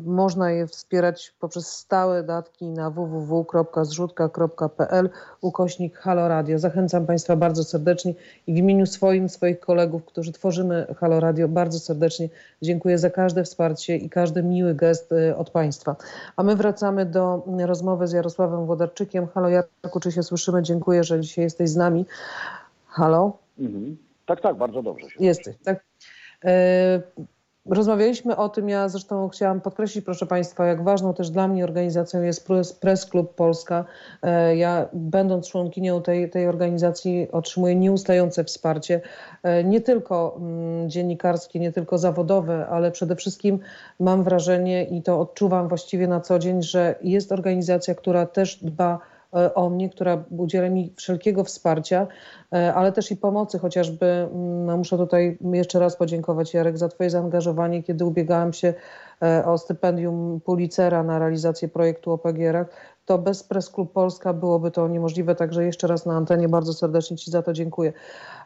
Można 0.06 0.52
je 0.52 0.68
wspierać 0.68 1.34
poprzez 1.40 1.68
stałe 1.68 2.24
na 2.62 2.90
www.zrzutka.pl 2.90 5.10
ukośnik 5.42 5.98
Halo 5.98 6.28
Radio. 6.28 6.60
Zachęcam 6.60 7.06
Państwa 7.06 7.36
bardzo 7.36 7.64
serdecznie 7.64 8.14
i 8.48 8.54
w 8.54 8.58
imieniu 8.58 8.86
swoim, 8.86 9.30
swoich 9.30 9.60
kolegów, 9.60 10.06
którzy 10.06 10.32
tworzymy 10.32 10.88
Halo 10.98 11.20
Radio, 11.20 11.48
bardzo 11.48 11.80
serdecznie 11.80 12.30
dziękuję 12.62 12.98
za 12.98 13.10
każde 13.10 13.44
wsparcie 13.44 13.98
i 13.98 14.10
każdy 14.10 14.44
miły 14.44 14.76
gest 14.76 15.12
e, 15.12 15.38
od 15.38 15.50
Państwa. 15.50 15.96
A 16.36 16.44
my 16.44 16.56
wracamy 16.56 17.06
do 17.06 17.44
rozmowy 17.66 18.08
z 18.08 18.12
Jarosławem 18.12 18.66
Włodarczykiem. 18.66 19.28
Halo 19.28 19.50
Jarku, 19.50 20.00
czy 20.00 20.12
się 20.12 20.24
słyszymy? 20.24 20.64
Dziękuję, 20.64 21.04
że 21.04 21.22
dzisiaj 21.22 21.44
jesteś 21.44 21.70
z 21.70 21.76
nami. 21.76 22.06
Halo? 22.88 23.38
Mhm. 23.60 23.98
Tak, 24.26 24.42
tak, 24.42 24.56
bardzo 24.56 24.84
dobrze. 24.84 25.10
Się 25.10 25.16
Jesteś, 25.20 25.56
tak? 25.64 25.84
E, 26.46 27.02
Rozmawialiśmy 27.70 28.36
o 28.36 28.50
tym, 28.50 28.70
ja 28.70 28.90
zresztą 28.90 29.30
chciałam 29.30 29.62
podkreślić, 29.62 30.06
proszę 30.06 30.26
Państwa, 30.26 30.66
jak 30.66 30.84
ważną 30.84 31.14
też 31.14 31.30
dla 31.30 31.48
mnie 31.48 31.64
organizacją 31.64 32.22
jest 32.22 32.48
Press 32.80 33.06
Club 33.06 33.36
Polska. 33.36 33.86
E, 34.24 34.58
ja, 34.58 34.90
będąc 34.94 35.50
członkinią 35.50 36.02
tej, 36.02 36.30
tej 36.30 36.48
organizacji, 36.48 37.28
otrzymuję 37.32 37.76
nieustające 37.76 38.44
wsparcie, 38.44 39.02
e, 39.44 39.64
nie 39.64 39.82
tylko 39.82 40.38
mm, 40.40 40.90
dziennikarskie, 40.90 41.60
nie 41.60 41.72
tylko 41.72 41.98
zawodowe, 41.98 42.68
ale 42.68 42.92
przede 42.92 43.16
wszystkim 43.16 43.60
mam 44.00 44.24
wrażenie 44.24 44.84
i 44.84 45.02
to 45.02 45.20
odczuwam 45.20 45.68
właściwie 45.68 46.08
na 46.08 46.22
co 46.22 46.40
dzień, 46.40 46.64
że 46.64 46.96
jest 47.02 47.32
organizacja, 47.32 47.96
która 47.96 48.26
też 48.26 48.64
dba 48.64 49.00
E, 49.00 49.15
o 49.56 49.70
mnie, 49.70 49.90
która 49.90 50.24
udziela 50.30 50.70
mi 50.70 50.94
wszelkiego 50.96 51.44
wsparcia, 51.44 52.08
e, 52.54 52.74
ale 52.74 52.92
też 52.92 53.12
i 53.12 53.18
pomocy, 53.18 53.60
chociażby 53.60 54.06
mm, 54.06 54.66
no 54.66 54.78
muszę 54.78 54.98
tutaj 54.98 55.38
jeszcze 55.54 55.80
raz 55.80 55.96
podziękować 55.96 56.54
Jarek 56.54 56.78
za 56.78 56.90
Twoje 56.90 57.10
zaangażowanie, 57.10 57.84
kiedy 57.84 58.06
ubiegałam 58.06 58.54
się 58.54 58.74
e, 59.24 59.46
o 59.46 59.58
stypendium 59.58 60.42
Pulicera 60.46 61.04
na 61.04 61.20
realizację 61.20 61.68
projektu 61.68 62.12
o 62.12 62.18
PGR-ach, 62.18 62.68
to 63.06 63.18
bez 63.18 63.44
Press 63.44 63.70
Club 63.70 63.92
Polska 63.94 64.34
byłoby 64.34 64.72
to 64.72 64.88
niemożliwe, 64.88 65.36
także 65.36 65.66
jeszcze 65.66 65.88
raz 65.88 66.06
na 66.06 66.14
antenie 66.14 66.50
bardzo 66.50 66.74
serdecznie 66.74 67.18
Ci 67.18 67.32
za 67.32 67.42
to 67.42 67.54
dziękuję. 67.54 67.94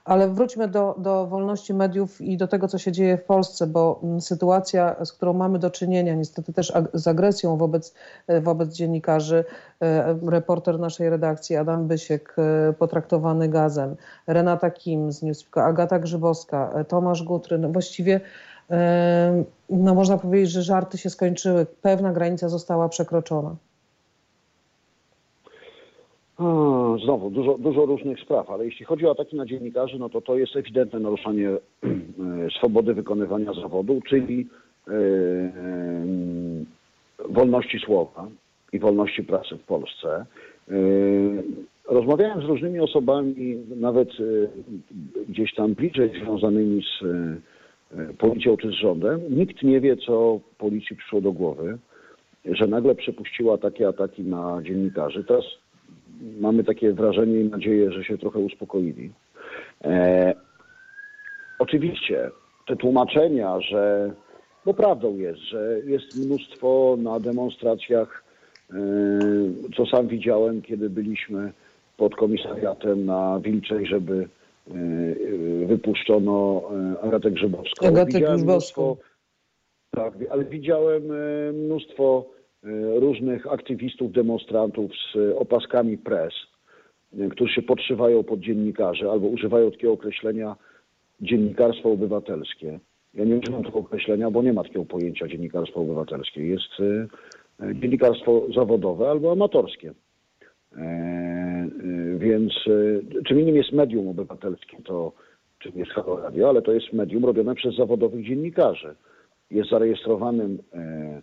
Ale 0.05 0.29
wróćmy 0.29 0.67
do, 0.67 0.95
do 0.97 1.27
wolności 1.27 1.73
mediów 1.73 2.21
i 2.21 2.37
do 2.37 2.47
tego, 2.47 2.67
co 2.67 2.77
się 2.77 2.91
dzieje 2.91 3.17
w 3.17 3.23
Polsce, 3.23 3.67
bo 3.67 3.99
mm, 4.03 4.21
sytuacja, 4.21 5.05
z 5.05 5.13
którą 5.13 5.33
mamy 5.33 5.59
do 5.59 5.69
czynienia, 5.69 6.15
niestety 6.15 6.53
też 6.53 6.73
z 6.93 7.07
agresją 7.07 7.57
wobec, 7.57 7.93
e, 8.27 8.41
wobec 8.41 8.73
dziennikarzy, 8.73 9.45
e, 9.81 10.19
reporter 10.27 10.79
naszej 10.79 11.09
redakcji 11.09 11.55
Adam 11.55 11.87
Bysiek 11.87 12.35
e, 12.37 12.73
potraktowany 12.73 13.49
gazem, 13.49 13.95
Renata 14.27 14.71
Kim 14.71 15.11
z 15.11 15.21
Newsweeka, 15.21 15.65
Agata 15.65 15.99
Grzybowska, 15.99 16.83
Tomasz 16.87 17.23
Gutryn, 17.23 17.71
właściwie 17.71 18.21
no 19.69 19.95
można 19.95 20.17
powiedzieć, 20.17 20.51
że 20.51 20.63
żarty 20.63 20.97
się 20.97 21.09
skończyły, 21.09 21.65
pewna 21.81 22.13
granica 22.13 22.49
została 22.49 22.89
przekroczona. 22.89 23.55
Znowu, 27.03 27.29
dużo, 27.29 27.57
dużo 27.57 27.85
różnych 27.85 28.19
spraw, 28.19 28.49
ale 28.49 28.65
jeśli 28.65 28.85
chodzi 28.85 29.05
o 29.05 29.11
ataki 29.11 29.35
na 29.35 29.45
dziennikarzy, 29.45 29.99
no 29.99 30.09
to 30.09 30.21
to 30.21 30.37
jest 30.37 30.55
ewidentne 30.55 30.99
naruszanie 30.99 31.49
e, 31.49 31.57
swobody 32.57 32.93
wykonywania 32.93 33.53
zawodu, 33.53 34.01
czyli 34.09 34.47
e, 34.87 34.91
wolności 37.29 37.79
słowa 37.79 38.27
i 38.73 38.79
wolności 38.79 39.23
prasy 39.23 39.57
w 39.57 39.63
Polsce. 39.63 40.25
E, 40.71 40.73
rozmawiałem 41.87 42.41
z 42.41 42.45
różnymi 42.45 42.79
osobami, 42.79 43.57
nawet 43.75 44.09
gdzieś 45.29 45.55
tam 45.55 45.73
bliżej 45.73 46.11
związanymi 46.23 46.81
z 46.83 47.05
policją 48.17 48.57
czy 48.57 48.67
z 48.67 48.73
rządem. 48.73 49.21
Nikt 49.29 49.63
nie 49.63 49.81
wie, 49.81 49.97
co 49.97 50.39
policji 50.57 50.95
przyszło 50.95 51.21
do 51.21 51.31
głowy, 51.31 51.77
że 52.45 52.67
nagle 52.67 52.95
przepuściła 52.95 53.57
takie 53.57 53.87
ataki 53.87 54.23
na 54.23 54.61
dziennikarzy. 54.63 55.23
Teraz 55.23 55.43
mamy 56.39 56.63
takie 56.63 56.93
wrażenie 56.93 57.39
i 57.39 57.49
nadzieję, 57.49 57.91
że 57.91 58.03
się 58.03 58.17
trochę 58.17 58.39
uspokoili. 58.39 59.11
E, 59.83 60.33
oczywiście 61.59 62.29
te 62.67 62.75
tłumaczenia, 62.75 63.61
że 63.61 64.11
bo 64.65 64.73
prawdą 64.73 65.17
jest, 65.17 65.39
że 65.39 65.79
jest 65.85 66.15
mnóstwo 66.15 66.97
na 66.99 67.19
demonstracjach, 67.19 68.23
e, 68.71 68.75
co 69.77 69.85
sam 69.85 70.07
widziałem, 70.07 70.61
kiedy 70.61 70.89
byliśmy 70.89 71.51
pod 71.97 72.15
komisariatem 72.15 73.05
na 73.05 73.39
Wilczej, 73.39 73.85
żeby 73.85 74.27
e, 74.67 74.73
wypuszczono 75.67 76.61
e, 76.95 77.01
Agatę 77.01 77.31
Grzybowską. 77.31 77.87
Agatę 77.87 78.19
Grzybowską. 78.19 78.95
Tak, 79.91 80.13
ale 80.31 80.45
widziałem 80.45 81.03
mnóstwo 81.53 82.25
E, 82.35 82.38
różnych 82.99 83.47
aktywistów, 83.47 84.11
demonstrantów 84.11 84.91
z 85.13 85.37
opaskami 85.37 85.97
pres, 85.97 86.33
e, 87.19 87.29
którzy 87.29 87.53
się 87.53 87.61
podszywają 87.61 88.23
pod 88.23 88.39
dziennikarzy 88.39 89.09
albo 89.09 89.27
używają 89.27 89.71
takiego 89.71 89.93
określenia 89.93 90.55
dziennikarstwo 91.21 91.91
obywatelskie. 91.91 92.79
Ja 93.13 93.25
nie 93.25 93.35
używam 93.35 93.63
tego 93.63 93.79
określenia, 93.79 94.31
bo 94.31 94.41
nie 94.41 94.53
ma 94.53 94.63
takiego 94.63 94.85
pojęcia 94.85 95.27
dziennikarstwo 95.27 95.81
obywatelskie. 95.81 96.47
Jest 96.47 96.79
e, 96.79 97.75
dziennikarstwo 97.75 98.47
zawodowe 98.55 99.09
albo 99.09 99.31
amatorskie. 99.31 99.93
Więc 102.17 102.53
czym 103.27 103.39
innym 103.39 103.55
jest 103.55 103.71
medium 103.71 104.07
obywatelskie, 104.07 104.77
to 104.83 105.11
czym 105.59 105.71
jest 105.75 105.91
Halo 105.91 106.17
Radio, 106.17 106.49
ale 106.49 106.61
to 106.61 106.71
jest 106.71 106.93
medium 106.93 107.25
robione 107.25 107.55
przez 107.55 107.75
zawodowych 107.75 108.25
dziennikarzy. 108.25 108.95
Jest 109.51 109.69
zarejestrowanym 109.69 110.59
E, 110.73 111.21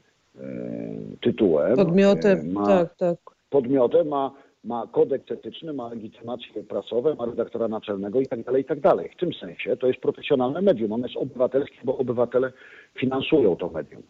tytułem. 1.21 1.77
Podmiotem, 1.77 2.39
e, 2.39 2.53
ma, 2.53 2.67
tak, 2.67 2.97
tak. 2.97 3.17
Podmiotem 3.51 4.09
ma, 4.09 4.33
ma 4.65 4.87
kodeks 4.87 5.31
etyczny, 5.31 5.73
ma 5.73 5.89
legitymacje 5.89 6.63
prasowe, 6.63 7.15
ma 7.15 7.27
redaktora 7.27 7.69
naczelnego 7.69 8.21
i 8.21 8.27
tak 8.27 8.43
dalej, 8.43 8.63
i 8.63 8.65
tak 8.65 8.81
dalej. 8.81 9.11
W 9.17 9.21
tym 9.21 9.35
sensie 9.35 9.77
to 9.77 9.87
jest 9.87 10.01
profesjonalne 10.01 10.63
medium. 10.63 10.93
Ono 10.93 11.07
jest 11.07 11.19
obywatelskie, 11.19 11.79
bo 11.85 11.99
obywatele 11.99 12.53
finansują 12.95 13.57
to 13.57 13.69
medium. 13.69 14.03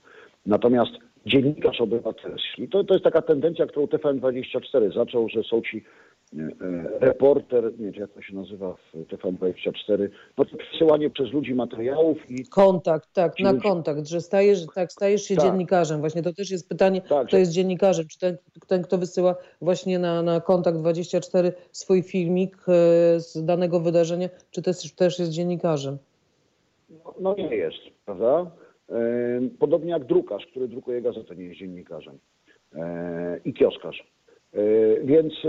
Natomiast 0.46 0.92
dziennikarz 1.26 1.80
obywatelski, 1.80 2.68
to, 2.68 2.84
to 2.84 2.94
jest 2.94 3.04
taka 3.04 3.22
tendencja, 3.22 3.66
którą 3.66 3.86
TVN24 3.86 4.94
zaczął, 4.94 5.28
że 5.28 5.42
są 5.42 5.62
ci 5.62 5.84
E, 5.84 6.05
reporter, 7.00 7.64
nie 7.78 7.90
wiem 7.90 8.00
jak 8.00 8.10
to 8.10 8.22
się 8.22 8.34
nazywa 8.34 8.74
w 8.74 8.96
TVN24, 8.96 10.08
no 10.38 10.44
to 10.44 10.56
przesyłanie 10.56 11.10
przez 11.10 11.32
ludzi 11.32 11.54
materiałów 11.54 12.30
i... 12.30 12.46
Kontakt, 12.46 13.12
tak, 13.12 13.40
na 13.40 13.54
kontakt, 13.54 14.06
że 14.06 14.20
stajesz, 14.20 14.66
tak, 14.74 14.92
stajesz 14.92 15.22
się 15.22 15.36
tak. 15.36 15.44
dziennikarzem. 15.44 16.00
Właśnie 16.00 16.22
to 16.22 16.32
też 16.32 16.50
jest 16.50 16.68
pytanie, 16.68 17.00
tak, 17.00 17.26
kto 17.26 17.36
że... 17.36 17.40
jest 17.40 17.52
dziennikarzem. 17.52 18.06
Czy 18.08 18.18
ten, 18.18 18.36
ten, 18.66 18.82
kto 18.82 18.98
wysyła 18.98 19.36
właśnie 19.60 19.98
na, 19.98 20.22
na 20.22 20.40
kontakt 20.40 20.78
24 20.78 21.52
swój 21.72 22.02
filmik 22.02 22.56
e, 22.56 22.62
z 23.20 23.44
danego 23.44 23.80
wydarzenia, 23.80 24.28
czy 24.50 24.62
też, 24.62 24.92
też 24.92 25.18
jest 25.18 25.30
dziennikarzem? 25.30 25.98
No, 26.90 27.14
no 27.20 27.34
nie 27.34 27.56
jest, 27.56 27.78
prawda? 28.04 28.50
E, 28.90 28.96
podobnie 29.58 29.90
jak 29.90 30.04
drukarz, 30.04 30.46
który 30.46 30.68
drukuje 30.68 31.02
gazetę, 31.02 31.36
nie 31.36 31.44
jest 31.44 31.58
dziennikarzem. 31.58 32.18
I 33.44 33.54
kioskarz. 33.54 34.15
E, 34.56 35.04
więc 35.04 35.32
e, 35.44 35.48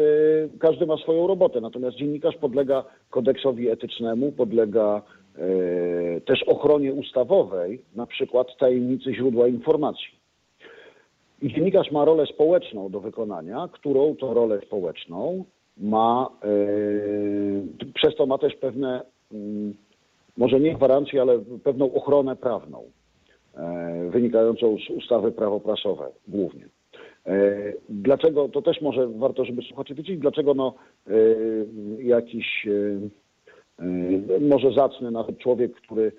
każdy 0.59 0.85
ma 0.85 0.97
swoją 0.97 1.27
robotę, 1.27 1.61
natomiast 1.61 1.97
dziennikarz 1.97 2.35
podlega 2.35 2.83
kodeksowi 3.09 3.69
etycznemu, 3.69 4.31
podlega 4.31 5.01
e, 5.37 6.21
też 6.21 6.43
ochronie 6.43 6.93
ustawowej, 6.93 7.81
na 7.95 8.05
przykład 8.05 8.57
tajemnicy 8.57 9.13
źródła 9.13 9.47
informacji. 9.47 10.17
I 11.41 11.53
dziennikarz 11.53 11.91
ma 11.91 12.05
rolę 12.05 12.25
społeczną 12.25 12.89
do 12.89 12.99
wykonania, 12.99 13.69
którą 13.71 14.15
to 14.15 14.33
rolę 14.33 14.59
społeczną 14.65 15.45
ma, 15.77 16.29
przez 17.93 18.15
to 18.15 18.25
ma 18.25 18.37
też 18.37 18.55
pewne, 18.55 19.01
mm, 19.31 19.73
może 20.37 20.59
nie 20.59 20.75
gwarancje, 20.75 21.21
ale 21.21 21.39
pewną 21.63 21.93
ochronę 21.93 22.35
prawną, 22.35 22.83
wynikającą 24.09 24.77
z 24.77 24.89
ustawy 24.89 25.31
prawo 25.31 25.59
prasowe 25.59 26.09
głównie. 26.27 26.69
E, 27.27 27.73
Dlaczego, 27.89 28.49
to 28.49 28.61
też 28.61 28.81
może 28.81 29.07
warto, 29.07 29.45
żeby 29.45 29.61
słuchacze 29.61 29.95
wiedzieli, 29.95 30.19
dlaczego 30.19 30.53
no, 30.53 30.73
e, 31.07 31.11
jakiś 32.03 32.67
e, 32.67 34.39
może 34.39 34.71
zacny 34.71 35.11
nawet 35.11 35.37
człowiek, 35.37 35.75
który 35.75 36.11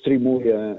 streamuje 0.00 0.76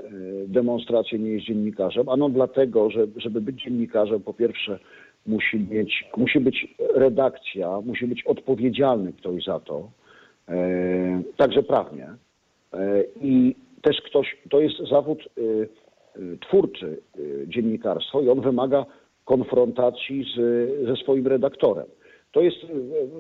demonstracje, 0.48 1.20
nie 1.20 1.32
jest 1.32 1.46
dziennikarzem. 1.46 2.10
Ano 2.10 2.30
dlatego, 2.30 2.90
że 2.90 3.08
żeby 3.16 3.42
być 3.42 3.64
dziennikarzem, 3.64 4.22
po 4.22 4.34
pierwsze 4.34 4.80
musi 5.26 5.60
mieć, 5.60 6.04
musi 6.18 6.40
być 6.40 6.76
redakcja, 6.96 7.82
musi 7.82 8.08
być 8.08 8.24
odpowiedzialny 8.24 9.14
ktoś 9.14 9.44
za 9.44 9.60
to, 9.60 9.90
także 11.38 11.64
prawnie. 11.64 12.08
I 13.22 13.56
też 13.82 14.02
ktoś, 14.02 14.38
to 14.50 14.60
jest 14.60 14.78
zawód 14.90 15.30
twórczy 16.42 17.02
dziennikarstwo 17.48 18.22
i 18.22 18.30
on 18.30 18.42
wymaga 18.42 18.86
konfrontacji 19.32 20.26
z, 20.36 20.38
ze 20.88 20.96
swoim 20.96 21.28
redaktorem. 21.28 21.86
To 22.32 22.42
jest, 22.42 22.58
e, 22.64 22.68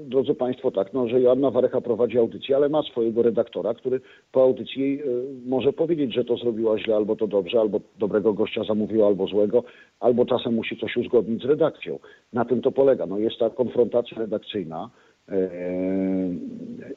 drodzy 0.05 0.35
Państwo, 0.35 0.71
tak, 0.71 0.93
no, 0.93 1.07
że 1.07 1.21
Joanna 1.21 1.51
Warecha 1.51 1.81
prowadzi 1.81 2.17
audycję, 2.17 2.55
ale 2.55 2.69
ma 2.69 2.83
swojego 2.83 3.21
redaktora, 3.21 3.73
który 3.73 4.01
po 4.31 4.43
audycji 4.43 4.99
e, 4.99 5.05
może 5.49 5.73
powiedzieć, 5.73 6.13
że 6.13 6.25
to 6.25 6.37
zrobiła 6.37 6.79
źle, 6.79 6.95
albo 6.95 7.15
to 7.15 7.27
dobrze, 7.27 7.59
albo 7.59 7.79
dobrego 7.99 8.33
gościa 8.33 8.63
zamówiła, 8.63 9.07
albo 9.07 9.27
złego, 9.27 9.63
albo 9.99 10.25
czasem 10.25 10.53
musi 10.53 10.77
coś 10.77 10.97
uzgodnić 10.97 11.41
z 11.41 11.45
redakcją. 11.45 11.99
Na 12.33 12.45
tym 12.45 12.61
to 12.61 12.71
polega. 12.71 13.05
No, 13.05 13.17
jest 13.17 13.37
ta 13.39 13.49
konfrontacja 13.49 14.17
redakcyjna 14.17 14.89
e, 15.29 15.49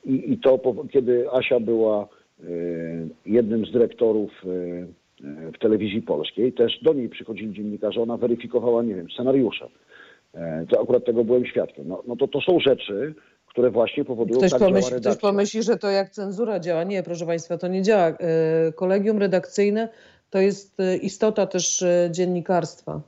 i, 0.05 0.33
i 0.33 0.38
to, 0.38 0.61
kiedy 0.92 1.31
Asia 1.33 1.61
była 1.61 2.09
jednym 3.27 3.66
z 3.66 3.72
dyrektorów 3.72 4.31
w 5.54 5.58
telewizji 5.58 6.02
polskiej, 6.02 6.52
też 6.52 6.78
do 6.82 6.92
niej 6.92 7.08
przychodzili 7.08 7.54
dziennikarze, 7.54 8.02
ona 8.02 8.16
weryfikowała, 8.16 8.82
nie 8.82 8.94
wiem, 8.94 9.10
scenariusze. 9.10 9.68
E, 10.34 10.66
To 10.68 10.82
akurat 10.82 11.04
tego 11.04 11.24
byłem 11.24 11.46
świadkiem. 11.46 11.88
No, 11.88 12.02
no 12.06 12.16
to, 12.16 12.28
to 12.28 12.40
są 12.40 12.60
rzeczy, 12.60 13.14
które 13.46 13.70
właśnie 13.70 14.04
powodują, 14.04 14.38
Ktoś 14.38 14.50
tak 14.50 14.60
pomyśli, 14.60 15.00
ktoś 15.00 15.16
pomyśli, 15.16 15.62
że 15.62 15.76
to 15.76 15.90
jak 15.90 16.10
cenzura 16.10 16.60
działa. 16.60 16.84
Nie, 16.84 17.02
proszę 17.02 17.26
Państwa, 17.26 17.58
to 17.58 17.68
nie 17.68 17.82
działa. 17.82 18.06
E, 18.08 18.16
Kolegium 18.72 19.18
redakcyjne 19.18 19.88
to 20.30 20.38
jest 20.38 20.80
e, 20.80 20.96
istota 20.96 21.46
też 21.46 21.84
dziennikarstwa. 22.10 23.00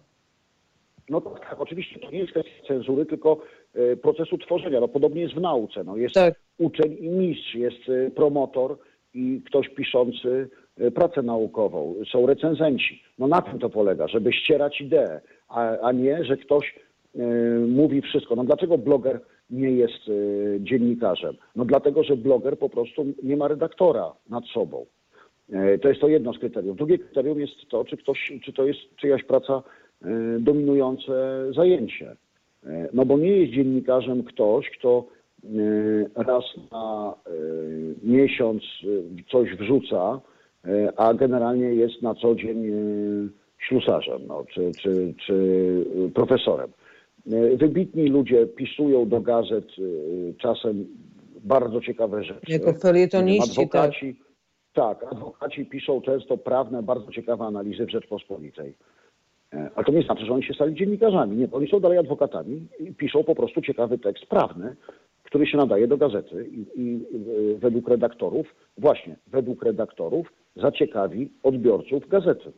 No 1.11 1.21
tak, 1.21 1.41
tak, 1.41 1.61
oczywiście 1.61 2.01
to 2.01 2.11
nie 2.11 2.19
jest 2.19 2.31
kwestia 2.31 2.51
cenzury, 2.69 3.07
tylko 3.07 3.41
procesu 4.03 4.39
tworzenia. 4.39 4.81
No, 4.81 4.89
podobnie 4.89 5.23
jest 5.23 5.35
w 5.35 5.41
nauce. 5.41 5.85
No, 5.85 5.97
jest 5.97 6.15
Tak. 6.15 6.35
uczeń 6.59 6.97
i 7.01 7.09
mistrz, 7.09 7.55
jest 7.55 7.79
promotor 8.15 8.79
i 9.15 9.43
ktoś 9.47 9.69
piszący 9.69 10.49
pracę 10.95 11.23
naukową, 11.23 11.95
są 12.13 12.27
recenzenci. 12.27 13.03
No 13.19 13.27
na 13.27 13.43
tym 13.43 13.59
to 13.59 13.71
polega, 13.71 14.09
żeby 14.09 14.33
ścierać 14.33 14.81
ideę, 14.81 15.21
a, 15.49 15.79
a 15.79 15.93
nie, 15.93 16.25
że 16.25 16.37
ktoś 16.37 16.75
e, 17.15 17.21
mówi 17.69 18.03
wszystko. 18.03 18.37
No 18.37 18.45
dlaczego 18.45 18.79
bloger 18.79 19.21
nie 19.51 19.71
jest 19.71 20.09
e, 20.09 20.61
dziennikarzem? 20.61 21.37
No 21.57 21.65
dlatego, 21.65 22.03
że 22.05 22.17
bloger 22.17 22.59
po 22.59 22.69
prostu 22.69 23.07
nie 23.23 23.37
ma 23.37 23.49
redaktora 23.49 24.13
nad 24.31 24.45
sobą. 24.45 24.87
To 25.83 25.89
jest 25.89 26.01
to 26.01 26.09
jedno 26.09 26.33
z 26.33 26.39
kryteriów. 26.39 26.77
Drugie 26.77 26.99
kryterium 26.99 27.41
jest 27.41 27.55
to, 27.69 27.85
czy, 27.85 27.97
ktoś, 27.97 28.33
czy 28.45 28.53
to 28.53 28.65
jest 28.65 28.79
czyjaś 28.97 29.25
praca 29.25 29.63
dominujące 30.39 31.13
zajęcie. 31.55 32.17
No 32.93 33.05
bo 33.05 33.19
nie 33.19 33.31
jest 33.31 33.53
dziennikarzem 33.53 34.25
ktoś, 34.25 34.71
kto 34.71 35.05
raz 36.17 36.45
na 36.73 37.15
miesiąc 38.03 38.63
coś 39.31 39.57
wrzuca, 39.57 40.21
a 40.97 41.15
generalnie 41.15 41.65
jest 41.65 42.03
na 42.03 42.15
co 42.15 42.35
dzień 42.35 42.67
e, 42.67 42.73
ślusarzem 43.59 44.27
no, 44.27 44.45
czy, 44.55 44.73
czy, 44.83 45.15
czy 45.27 45.35
e, 46.07 46.11
profesorem. 46.11 46.71
E, 47.33 47.57
Wybitni 47.57 48.09
ludzie 48.09 48.47
pisują 48.47 49.09
do 49.09 49.21
gazet 49.21 49.65
e, 49.65 49.83
czasem 50.35 50.87
bardzo 51.45 51.81
ciekawe 51.81 52.25
rzeczy. 52.25 52.53
Jako 52.53 52.73
felietoniści, 52.73 53.57
wiem, 53.57 53.69
adwokaci, 53.69 54.17
tak. 54.73 55.05
adwokaci 55.13 55.67
piszą 55.67 56.01
często 56.01 56.39
prawne, 56.39 56.83
bardzo 56.83 57.13
ciekawe 57.13 57.45
analizy 57.45 57.87
w 57.87 57.91
Rzeczpospolitej. 57.91 58.75
E, 59.53 59.71
Ale 59.75 59.85
to 59.85 59.93
nie 59.93 60.03
znaczy, 60.03 60.27
że 60.27 60.33
oni 60.33 60.45
się 60.45 60.55
stali 60.55 60.75
dziennikarzami. 60.75 61.37
Nie, 61.37 61.49
oni 61.53 61.69
są 61.69 61.81
dalej 61.81 61.99
adwokatami 61.99 62.67
i 62.81 62.95
piszą 62.95 63.25
po 63.25 63.35
prostu 63.35 63.63
ciekawy 63.63 63.99
tekst 63.99 64.27
prawny, 64.27 64.77
który 65.25 65.47
się 65.47 65.57
nadaje 65.57 65.89
do 65.89 65.97
gazety 65.97 66.47
i, 66.47 66.67
i 66.77 66.95
e, 66.95 67.59
według 67.59 67.89
redaktorów, 67.89 68.55
właśnie 68.79 69.17
według 69.27 69.63
redaktorów, 69.63 70.33
zaciekawi 70.57 71.31
odbiorców 71.43 72.09
gazety. 72.09 72.53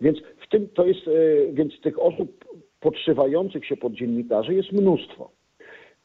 Więc 0.00 0.18
w 0.18 0.48
tym 0.48 0.68
to 0.68 0.86
jest, 0.86 1.08
e, 1.08 1.52
więc 1.52 1.80
tych 1.80 2.02
osób 2.02 2.44
podszywających 2.80 3.66
się 3.66 3.76
pod 3.76 3.92
dziennikarzy 3.92 4.54
jest 4.54 4.72
mnóstwo. 4.72 5.30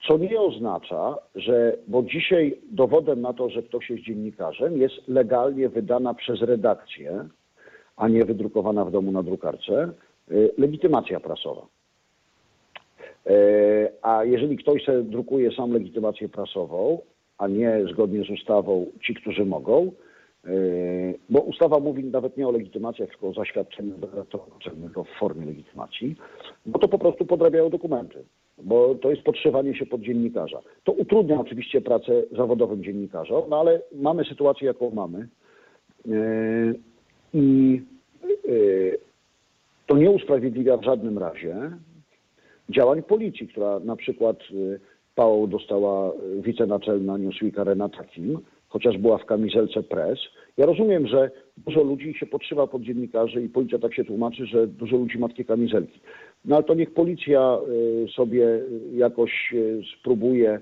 Co 0.07 0.17
nie 0.17 0.39
oznacza, 0.39 1.15
że, 1.35 1.77
bo 1.87 2.03
dzisiaj 2.03 2.57
dowodem 2.71 3.21
na 3.21 3.33
to, 3.33 3.49
że 3.49 3.63
ktoś 3.63 3.89
jest 3.89 4.03
dziennikarzem, 4.03 4.77
jest 4.77 5.07
legalnie 5.07 5.69
wydana 5.69 6.13
przez 6.13 6.41
redakcję, 6.41 7.27
a 7.97 8.07
nie 8.07 8.25
wydrukowana 8.25 8.85
w 8.85 8.91
domu 8.91 9.11
na 9.11 9.23
drukarce, 9.23 9.89
y, 10.31 10.51
legitymacja 10.57 11.19
prasowa. 11.19 11.67
E, 13.25 13.91
A 14.01 14.23
jeżeli 14.23 14.57
ktoś 14.57 14.85
drukuje 15.03 15.51
sam 15.51 15.71
legitymację 15.71 16.29
prasową, 16.29 16.99
a 17.37 17.47
nie 17.47 17.81
zgodnie 17.91 18.23
z 18.23 18.29
ustawą 18.29 18.85
ci, 19.03 19.15
którzy 19.15 19.45
mogą, 19.45 19.91
e, 19.91 20.04
bo 21.29 21.39
ustawa 21.39 21.79
mówi 21.79 22.03
nawet 22.03 22.37
nie 22.37 22.47
o 22.47 22.51
legitymacjach, 22.51 23.09
tylko 23.09 23.27
o 23.27 23.33
zaświadczeniu 23.33 23.97
doradczo-uczelnego 23.97 25.03
w 25.03 25.19
formie 25.19 25.45
legitymacji, 25.45 26.15
no 26.65 26.79
to 26.79 26.87
po 26.87 26.99
prostu 26.99 27.25
podrabiają 27.25 27.69
dokumenty, 27.69 28.23
bo 28.57 28.95
to 28.95 29.09
jest 29.09 29.21
podszywanie 29.21 29.75
się 29.75 29.85
pod 29.85 30.01
dziennikarza. 30.01 30.61
To 30.83 30.91
utrudnia 30.91 31.39
oczywiście 31.41 31.81
pracę 31.81 32.23
zawodowym 32.31 32.83
dziennikarzom, 32.83 33.43
no 33.49 33.59
ale 33.59 33.81
mamy 33.91 34.25
sytuację, 34.25 34.67
jaką 34.67 34.91
mamy. 34.91 35.27
E, 36.07 36.73
I 37.33 37.81
e, 38.23 38.51
to 39.87 39.97
nie 39.97 40.11
usprawiedliwia 40.11 40.77
w 40.77 40.83
żadnym 40.83 41.17
razie 41.17 41.71
działań 42.69 43.03
policji, 43.03 43.47
która 43.47 43.79
na 43.79 43.95
przykład 43.95 44.37
pałą 45.15 45.47
dostała 45.47 46.11
wicenaczelna 46.41 47.17
Newsweeka 47.17 47.63
Renata 47.63 48.03
Kim, 48.03 48.39
chociaż 48.75 48.97
była 48.97 49.17
w 49.17 49.25
kamizelce 49.25 49.83
press. 49.83 50.19
Ja 50.57 50.65
rozumiem, 50.65 51.07
że 51.07 51.31
dużo 51.57 51.83
ludzi 51.83 52.13
się 52.13 52.25
podszywa 52.25 52.67
pod 52.67 52.81
dziennikarzy 52.81 53.43
i 53.43 53.49
policja 53.49 53.79
tak 53.79 53.93
się 53.93 54.05
tłumaczy, 54.05 54.45
że 54.45 54.67
dużo 54.67 54.97
ludzi 54.97 55.19
ma 55.19 55.27
takie 55.27 55.45
kamizelki. 55.45 55.99
No 56.45 56.55
ale 56.55 56.63
to 56.63 56.73
niech 56.73 56.93
policja 56.93 57.57
y, 58.05 58.07
sobie 58.15 58.45
y, 58.45 58.95
jakoś 58.95 59.53
y, 59.53 59.81
spróbuje 59.99 60.59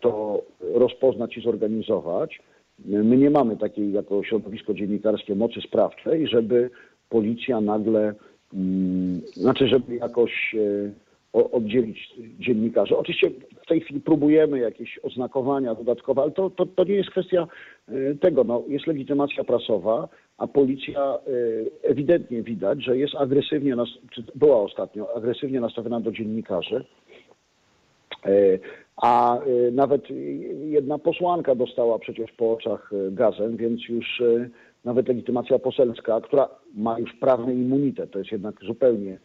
to 0.00 0.42
rozpoznać 0.60 1.36
i 1.36 1.42
zorganizować. 1.42 2.40
My 2.84 3.16
nie 3.16 3.30
mamy 3.30 3.56
takiej 3.56 3.92
jako 3.92 4.24
środowisko 4.24 4.74
dziennikarskie 4.74 5.34
mocy 5.34 5.60
sprawczej, 5.60 6.28
żeby 6.28 6.70
policja 7.08 7.60
nagle, 7.60 8.14
mm, 8.54 9.20
znaczy 9.34 9.68
żeby 9.68 9.94
jakoś 9.96 10.54
oddzielić 11.34 12.14
dziennikarzy. 12.38 12.96
Oczywiście 12.96 13.30
w 13.62 13.66
tej 13.66 13.80
chwili 13.80 14.00
próbujemy 14.00 14.58
jakieś 14.58 14.98
oznakowania 15.02 15.74
dodatkowe, 15.74 16.22
ale 16.22 16.30
to, 16.30 16.50
to, 16.50 16.66
to 16.66 16.84
nie 16.84 16.94
jest 16.94 17.10
kwestia 17.10 17.46
e, 17.88 18.14
tego. 18.14 18.44
No, 18.44 18.62
jest 18.68 18.86
legitymacja 18.86 19.44
prasowa, 19.44 20.08
a 20.38 20.46
policja 20.46 21.00
e, 21.00 21.20
ewidentnie 21.90 22.42
widać, 22.42 22.84
że 22.84 22.98
jest 22.98 23.14
agresywnie, 23.14 23.76
była 24.34 24.62
ostatnio 24.62 25.16
agresywnie 25.16 25.60
nastawiona 25.60 26.00
do 26.00 26.12
dziennikarzy. 26.12 26.84
E, 28.26 28.58
A 28.96 29.38
nawet 29.72 30.02
jedna 30.64 30.98
posłanka 30.98 31.54
dostała 31.54 31.98
przecież 31.98 32.32
po 32.32 32.52
oczach 32.52 32.90
gazem, 33.10 33.56
więc 33.56 33.88
już 33.88 34.22
nawet 34.84 35.08
legitymacja 35.08 35.58
poselska, 35.58 36.20
która 36.20 36.48
ma 36.74 36.98
już 36.98 37.12
prawny 37.12 37.54
immunitet, 37.54 38.10
to 38.10 38.18
jest 38.18 38.32
jednak 38.32 38.54
zupełnie 38.64 39.18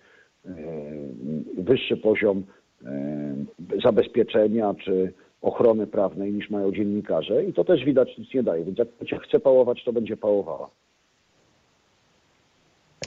wyższy 1.58 1.98
poziom 1.98 2.44
e, 2.86 3.36
zabezpieczenia 3.84 4.74
czy 4.74 5.14
ochrony 5.42 5.88
prawnej 5.88 6.34
niż 6.34 6.50
mają 6.50 6.72
dziennikarze 6.72 7.44
i 7.46 7.54
to 7.54 7.64
też 7.64 7.86
widać 7.86 8.18
nic 8.18 8.34
nie 8.34 8.44
daje. 8.44 8.66
Więc 8.66 8.78
jak 9.12 9.24
chce 9.24 9.40
pałować, 9.40 9.84
to 9.84 9.94
będzie 9.94 10.18
pałowała. 10.18 10.70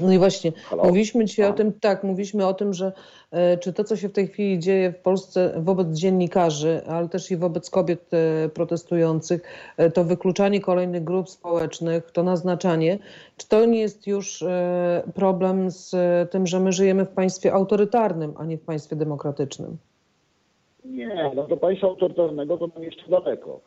No 0.00 0.12
i 0.12 0.18
właśnie, 0.18 0.52
Halo? 0.52 0.85
mówiliśmy 0.85 1.24
dzisiaj 1.24 1.50
o 1.50 1.52
tym, 1.52 1.72
tak, 1.72 2.05
mówiliśmy 2.05 2.46
o 2.46 2.55
tym, 2.55 2.74
że 2.74 2.92
e, 3.31 3.59
czy 3.59 3.72
to, 3.72 3.85
co 3.85 3.96
się 3.96 4.09
w 4.09 4.12
tej 4.12 4.28
chwili 4.28 4.59
dzieje 4.59 4.92
w 4.92 4.98
Polsce 4.98 5.55
wobec 5.57 5.88
dziennikarzy, 5.88 6.81
ale 6.87 7.09
też 7.09 7.31
i 7.31 7.37
wobec 7.37 7.70
kobiet 7.70 8.11
e, 8.14 8.48
protestujących, 8.48 9.42
e, 9.76 9.90
to 9.90 10.05
wykluczanie 10.05 10.61
kolejnych 10.61 11.05
grup 11.05 11.31
społecznych, 11.31 12.11
to 12.11 12.22
naznaczanie, 12.22 12.98
czy 13.37 13.48
to 13.48 13.64
nie 13.64 13.81
jest 13.81 14.07
już 14.07 14.44
problem 15.14 15.70
z 15.70 15.94
tym, 16.31 16.46
że 16.46 16.61
my 16.61 16.72
żyjemy 16.72 17.05
w 17.05 17.09
państwie 17.09 17.52
autorytarnym, 17.52 18.35
a 18.37 18.44
nie 18.44 18.59
w 18.59 18.62
państwie 18.62 18.96
demokratycznym? 18.96 19.76
Nie, 20.85 21.33
no 21.35 21.46
do 21.46 21.57
państwa 21.57 21.87
autorytarnego 21.87 22.59
to 22.59 22.66
nam 22.66 22.83
jeszcze 22.83 23.11
daleko. 23.11 23.61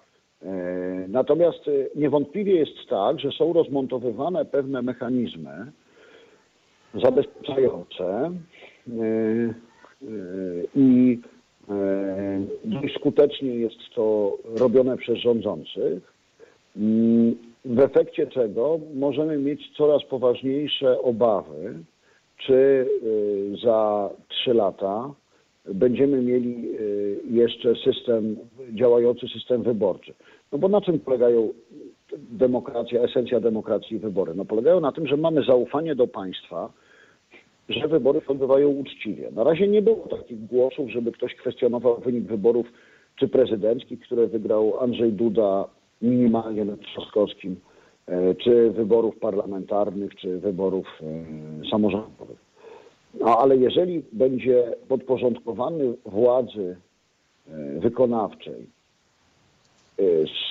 Natomiast 1.08 1.60
niewątpliwie 1.96 2.56
jest 2.56 2.90
tak, 2.90 3.20
że 3.20 3.32
są 3.32 3.54
rozmontowywane 3.54 4.46
pewne 4.46 4.82
mechanizmy 4.82 5.72
zabezpieczające 7.04 8.32
i 10.76 11.20
dość 12.66 12.96
skutecznie 12.96 13.56
jest 13.56 13.78
to 13.96 14.38
robione 14.60 14.98
przez 14.98 15.18
rządzących, 15.18 16.14
w 17.66 17.80
efekcie 17.80 18.28
czego 18.28 18.80
możemy 18.96 19.38
mieć 19.38 19.72
coraz 19.78 20.04
poważniejsze 20.04 21.02
obawy, 21.02 21.74
czy 22.38 22.88
za 23.64 24.10
trzy 24.28 24.54
lata 24.54 25.14
będziemy 25.74 26.22
mieli 26.22 26.70
jeszcze 27.32 27.76
system, 27.76 28.36
działający 28.74 29.28
system 29.28 29.64
wyborczy. 29.64 30.14
No 30.52 30.58
bo 30.58 30.68
na 30.68 30.82
czym 30.82 31.00
polegają 31.00 31.50
demokracja, 32.18 33.02
esencja 33.02 33.40
demokracji 33.40 33.98
i 33.98 34.00
wybory? 34.00 34.34
No 34.36 34.46
polegają 34.46 34.80
na 34.80 34.92
tym, 34.92 35.08
że 35.08 35.18
mamy 35.18 35.44
zaufanie 35.44 35.96
do 35.96 36.08
państwa, 36.08 36.74
że 37.70 37.88
wybory 37.88 38.22
odbywają 38.28 38.70
uczciwie. 38.70 39.32
Na 39.32 39.44
razie 39.44 39.68
nie 39.68 39.82
było 39.82 40.08
takich 40.08 40.46
głosów, 40.46 40.90
żeby 40.90 41.12
ktoś 41.12 41.36
kwestionował 41.36 42.00
wynik 42.00 42.24
wyborów 42.24 42.66
czy 43.16 43.28
prezydenckich, 43.28 44.00
które 44.00 44.28
wygrał 44.28 44.80
Andrzej 44.80 45.14
Duda 45.14 45.66
minimalnie 46.02 46.66
nad 46.66 46.80
Trzaskowskim, 46.80 47.56
e, 48.08 48.36
czy 48.36 48.72
wyborów 48.72 49.20
parlamentarnych, 49.20 50.16
czy 50.16 50.40
wyborów 50.40 50.88
e, 51.02 51.70
samorządowych. 51.70 52.46
No 53.20 53.38
ale 53.38 53.58
jeżeli 53.58 54.04
będzie 54.12 54.76
podporządkowany 54.88 55.94
władzy 56.06 56.78
e, 57.48 57.80
wykonawczej 57.80 58.76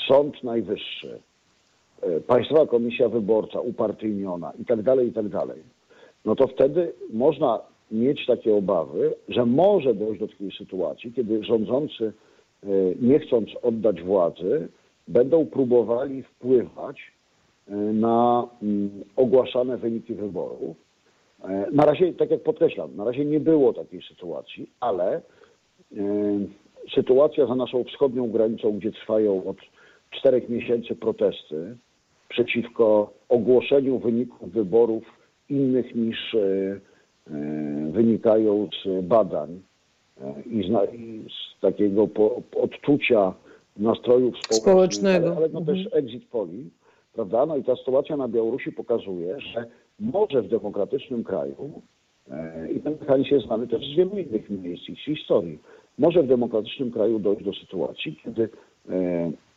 Sąd 0.09 0.45
Najwyższy, 0.45 1.19
Państwowa 2.27 2.67
Komisja 2.67 3.09
Wyborcza 3.09 3.61
upartyjniona 3.61 4.53
i 4.61 4.65
tak 4.65 4.83
dalej, 4.83 5.09
i 5.09 5.13
tak 5.13 5.29
dalej, 5.29 5.63
no 6.25 6.35
to 6.35 6.47
wtedy 6.47 6.93
można 7.13 7.61
mieć 7.91 8.27
takie 8.27 8.55
obawy, 8.55 9.15
że 9.29 9.47
może 9.47 9.95
dojść 9.95 10.21
do 10.21 10.29
takiej 10.29 10.53
sytuacji, 10.59 11.13
kiedy 11.13 11.45
rządzący, 11.45 12.13
e, 12.63 12.67
nie 13.01 13.19
chcąc 13.19 13.49
oddać 13.63 14.03
władzy, 14.03 14.69
będą 15.09 15.47
próbowali 15.47 16.23
wpływać 16.23 17.13
e, 17.69 17.75
na 17.77 18.49
mm, 18.63 18.91
ogłaszane 19.17 19.77
wyniki 19.77 20.15
wyborów. 20.15 20.77
E, 21.45 21.67
na 21.73 21.85
razie, 21.85 22.13
tak 22.13 22.31
jak 22.31 22.43
podkreślam, 22.43 22.97
na 22.97 23.05
razie 23.05 23.25
nie 23.25 23.41
było 23.41 23.73
takiej 23.73 24.03
sytuacji, 24.03 24.71
ale 24.81 25.21
sytuacja 26.95 27.47
za 27.47 27.55
naszą 27.55 27.85
wschodnią 27.85 28.31
granicą, 28.31 28.73
gdzie 28.73 28.93
trwają 28.93 29.45
od 29.45 29.57
czterech 30.11 30.49
miesięcy 30.49 30.97
protesty 30.97 31.77
przeciwko 32.29 33.13
ogłoszeniu 33.29 33.99
wyników 33.99 34.53
wyborów 34.53 35.24
innych 35.51 35.95
niż 35.95 36.35
e, 36.35 36.41
e, 36.41 36.81
wynikają 37.91 38.69
z 38.85 39.05
badań 39.05 39.61
e, 40.21 40.43
i 40.47 40.71
z, 41.29 41.61
takiego 41.61 42.09
odczucia 42.57 43.35
nastrojów 43.77 44.35
społecznych, 44.39 44.63
społecznego, 44.63 45.27
ale, 45.27 45.37
ale 45.37 45.49
no 45.49 45.61
też 45.61 45.85
mhm. 45.85 46.05
exit 46.05 46.25
poli, 46.25 46.71
prawda? 47.13 47.47
No 47.47 47.57
i 47.57 47.65
ta 47.65 47.77
sytuacja 47.77 48.17
na 48.17 48.29
Białorusi 48.29 48.73
pokazuje, 48.73 49.41
że 49.41 49.67
może 50.01 50.43
w 50.43 50.49
demokratycznym 50.49 51.25
kraju, 51.25 51.83
i 52.77 52.81
ten 52.81 52.97
mechanizm 53.01 53.35
jest 53.35 53.47
znany 53.47 53.67
też 53.67 53.83
z 53.93 53.97
wielu 53.97 54.19
innych 54.19 54.51
miejsc 54.51 54.89
i 54.89 54.97
z 54.97 55.05
historii, 55.05 55.59
może 55.99 56.23
w 56.23 56.27
demokratycznym 56.27 56.91
kraju 56.91 57.19
dojść 57.19 57.45
do 57.45 57.53
sytuacji, 57.53 58.21
kiedy 58.25 58.49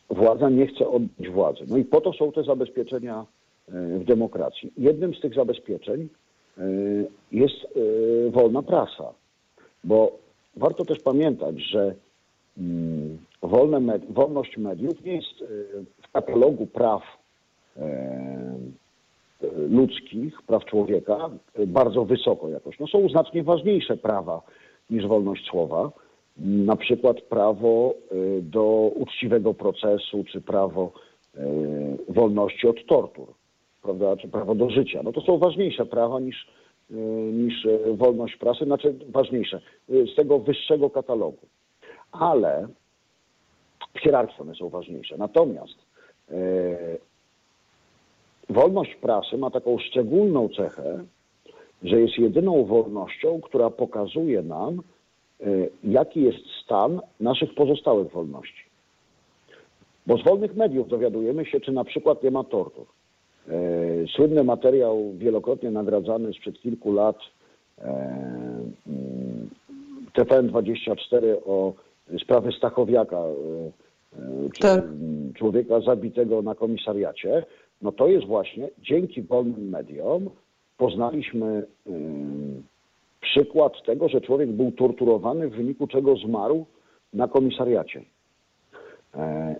władza 0.09 0.49
nie 0.49 0.67
chce 0.67 0.87
oddać 0.87 1.29
władzy. 1.29 1.59
No 1.67 1.77
i 1.77 1.85
po 1.85 2.01
to 2.01 2.13
są 2.13 2.31
te 2.31 2.43
zabezpieczenia 2.43 3.25
w 3.67 4.03
demokracji. 4.03 4.73
Jednym 4.77 5.15
z 5.15 5.21
tych 5.21 5.33
zabezpieczeń 5.33 6.09
e, 6.57 6.61
jest 7.31 7.55
e, 7.65 8.31
wolna 8.31 8.61
prasa, 8.61 9.13
bo 9.83 10.11
warto 10.55 10.85
też 10.85 10.99
pamiętać, 10.99 11.55
że 11.59 11.95
mm, 12.57 13.17
wolne 13.41 13.79
med 13.79 14.13
wolność 14.13 14.57
mediów 14.57 15.03
nie 15.03 15.15
jest 15.15 15.41
e, 15.41 15.45
w 16.01 16.11
katalogu 16.11 16.67
praw 16.67 17.03
ludzkich, 19.69 20.41
praw 20.41 20.65
człowieka 20.65 21.29
bardzo 21.67 22.05
wysoko 22.05 22.49
jakoś. 22.49 22.79
No 22.79 22.87
są 22.87 23.09
znacznie 23.09 23.43
ważniejsze 23.43 23.97
prawa 23.97 24.41
niż 24.89 25.07
wolność 25.07 25.45
słowa, 25.49 25.91
na 26.37 26.75
przykład 26.75 27.21
prawo 27.21 27.93
do 28.41 28.91
uczciwego 28.95 29.53
procesu, 29.53 30.23
czy 30.23 30.41
prawo 30.41 30.91
wolności 32.09 32.67
od 32.67 32.85
tortur 32.85 33.27
prawda, 33.87 34.17
czy 34.17 34.27
prawo 34.27 34.55
do 34.55 34.69
życia. 34.69 35.01
No 35.03 35.11
to 35.11 35.21
są 35.21 35.37
ważniejsze 35.37 35.85
prawa 35.85 36.19
niż, 36.19 36.47
e, 36.91 36.95
niż 37.31 37.65
e, 37.65 37.93
wolność 37.93 38.35
prasy, 38.35 38.65
znaczy 38.65 38.95
ważniejsze, 39.09 39.61
e, 39.89 40.07
z 40.13 40.15
tego 40.15 40.39
wyższego 40.39 40.89
katalogu. 40.89 41.47
Ale 42.11 42.67
w 43.93 43.99
hierarchii 43.99 44.41
one 44.41 44.55
są 44.55 44.69
ważniejsze. 44.69 45.17
Natomiast 45.17 45.87
wolność 48.49 48.95
prasy 48.95 49.37
ma 49.37 49.51
taką 49.51 49.77
szczególną 49.79 50.49
cechę, 50.49 51.03
że 51.83 52.01
jest 52.01 52.17
jedyną 52.17 52.65
wolnością, 52.65 53.41
która 53.41 53.69
pokazuje 53.69 54.41
nam, 54.43 54.81
jaki 55.83 56.21
jest 56.21 56.37
stan 56.63 57.01
naszych 57.19 57.55
pozostałych 57.55 58.11
wolności. 58.11 58.63
Bo 60.07 60.17
z 60.17 60.23
wolnych 60.23 60.55
mediów 60.55 60.89
dowiadujemy 60.89 61.45
się, 61.45 61.59
czy 61.59 61.71
na 61.71 61.83
przykład 61.83 62.23
nie 62.23 62.31
ma 62.31 62.43
tortur. 62.43 62.85
E, 63.47 64.07
słynny 64.15 64.43
materiał, 64.43 65.13
wielokrotnie 65.17 65.71
nagradzany 65.71 66.33
sprzed 66.33 66.59
kilku 66.59 66.93
lat, 66.93 67.17
e, 67.77 67.83
mm, 68.87 69.49
TVN24 70.13 71.35
o 71.45 71.73
sprawie 72.23 72.51
Stachowiaka, 72.51 73.17
e, 73.17 73.71
tak. 74.59 74.83
człowieka 75.35 75.81
zabitego 75.81 76.41
na 76.41 76.55
komisariacie, 76.55 77.45
no 77.81 77.91
to 77.91 78.07
jest 78.07 78.27
właśnie 78.27 78.69
dzięki 78.79 79.21
wolnym 79.21 79.69
mediom 79.69 80.29
poznaliśmy 80.77 81.63
przykład 83.21 83.73
tego, 83.85 84.09
że 84.09 84.21
człowiek 84.21 84.51
był 84.51 84.71
torturowany, 84.71 85.49
w 85.49 85.55
wyniku 85.55 85.87
czego 85.87 86.15
zmarł 86.15 86.65
na 87.13 87.27
komisariacie. 87.27 88.01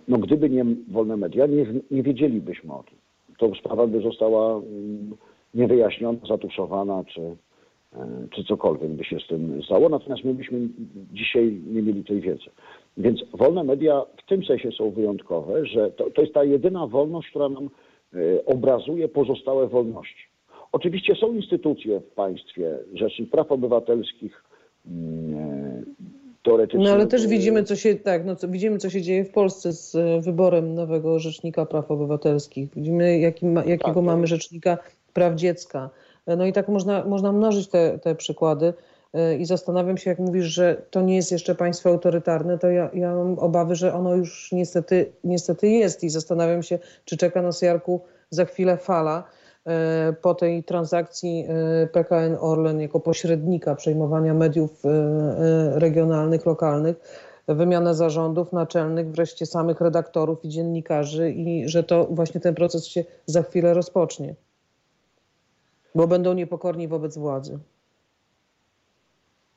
No 0.08 0.18
gdyby 0.18 0.50
nie 0.50 0.64
wolne 0.90 1.16
media, 1.16 1.46
nie, 1.46 1.66
nie 1.90 2.02
wiedzielibyśmy 2.02 2.72
o 2.72 2.82
tym 2.82 2.98
to 3.38 3.54
sprawa 3.54 3.86
by 3.86 4.00
została 4.00 4.56
mm, 4.56 5.16
niewyjaśniona, 5.54 6.18
zatuszowana, 6.28 7.04
czy, 7.04 7.20
e, 7.20 8.06
czy 8.30 8.44
cokolwiek 8.44 8.90
by 8.90 9.04
się 9.04 9.20
z 9.20 9.26
tym 9.26 9.62
stało. 9.62 9.88
Natomiast 9.88 10.24
my 10.24 10.34
byśmy 10.34 10.68
dzisiaj 11.12 11.60
nie 11.66 11.82
mieli 11.82 12.04
tej 12.04 12.20
wiedzy. 12.20 12.50
Więc 12.96 13.20
wolne 13.32 13.64
media 13.64 14.04
w 14.16 14.28
tym 14.28 14.44
sensie 14.44 14.72
są 14.72 14.90
wyjątkowe, 14.90 15.66
że 15.66 15.90
to, 15.90 16.10
to 16.10 16.20
jest 16.20 16.34
ta 16.34 16.44
jedyna 16.44 16.86
wolność, 16.86 17.30
która 17.30 17.48
nam 17.48 17.64
e, 18.14 18.44
obrazuje 18.46 19.08
pozostałe 19.08 19.68
wolności. 19.68 20.28
Oczywiście 20.72 21.14
są 21.14 21.32
instytucje 21.32 22.00
w 22.00 22.06
państwie, 22.14 22.78
Rzecznik 22.94 23.30
Praw 23.30 23.52
Obywatelskich, 23.52 24.44
mm, 24.86 25.34
e, 25.34 25.82
teoretycznie. 26.48 26.84
No 26.84 26.90
ale 26.90 27.06
też 27.06 27.26
widzimy, 27.26 27.64
co 27.64 27.76
się, 27.76 27.94
tak, 27.94 28.24
no, 28.24 28.36
co, 28.36 28.48
widzimy, 28.48 28.78
co 28.78 28.90
się 28.90 29.02
dzieje 29.02 29.24
w 29.24 29.30
Polsce 29.30 29.72
z 29.72 29.94
e, 29.94 30.20
wyborem 30.20 30.74
nowego 30.74 31.18
Rzecznika 31.18 31.66
Praw 31.66 31.90
Obywatelskich. 31.90 32.68
Widzimy, 32.76 33.18
jaki 33.18 33.46
ma, 33.46 33.64
jakiego 33.64 33.94
tak, 33.94 34.04
mamy 34.04 34.26
Rzecznika 34.26 34.78
Praw 35.12 35.34
Dziecka. 35.34 35.90
E, 36.26 36.36
no 36.36 36.46
i 36.46 36.52
tak 36.52 36.68
można, 36.68 37.04
można 37.04 37.32
mnożyć 37.32 37.68
te, 37.68 37.98
te 37.98 38.14
przykłady. 38.14 38.74
E, 39.14 39.36
I 39.36 39.44
zastanawiam 39.44 39.96
się, 39.96 40.10
jak 40.10 40.18
mówisz, 40.18 40.46
że 40.46 40.82
to 40.90 41.02
nie 41.02 41.16
jest 41.16 41.32
jeszcze 41.32 41.54
państwo 41.54 41.90
autorytarne, 41.90 42.58
to 42.58 42.70
ja, 42.70 42.90
ja 42.94 43.14
mam 43.14 43.38
obawy, 43.38 43.74
że 43.74 43.94
ono 43.94 44.14
już 44.14 44.52
niestety, 44.52 45.12
niestety 45.24 45.68
jest. 45.68 46.04
I 46.04 46.10
zastanawiam 46.10 46.62
się, 46.62 46.78
czy 47.04 47.16
czeka 47.16 47.42
nas 47.42 47.62
Jarku 47.62 48.00
za 48.30 48.44
chwilę 48.44 48.76
fala 48.76 49.24
po 50.22 50.34
tej 50.34 50.64
transakcji 50.64 51.44
e, 51.48 51.86
PKN 51.86 52.36
Orlen 52.40 52.80
jako 52.80 53.00
pośrednika 53.00 53.74
przejmowania 53.74 54.34
mediów 54.34 54.84
e, 54.84 55.78
regionalnych, 55.78 56.46
lokalnych, 56.46 56.96
wymianę 57.48 57.94
zarządów 57.94 58.52
naczelnych, 58.52 59.10
wreszcie 59.10 59.46
samych 59.46 59.80
redaktorów 59.80 60.44
i 60.44 60.48
dziennikarzy 60.48 61.30
i 61.30 61.68
że 61.68 61.82
to 61.82 62.04
właśnie 62.10 62.40
ten 62.40 62.54
proces 62.54 62.86
się 62.86 63.04
za 63.26 63.42
chwilę 63.42 63.74
rozpocznie. 63.74 64.34
Bo 65.94 66.06
będą 66.06 66.32
niepokorni 66.34 66.88
wobec 66.88 67.18
władzy. 67.18 67.58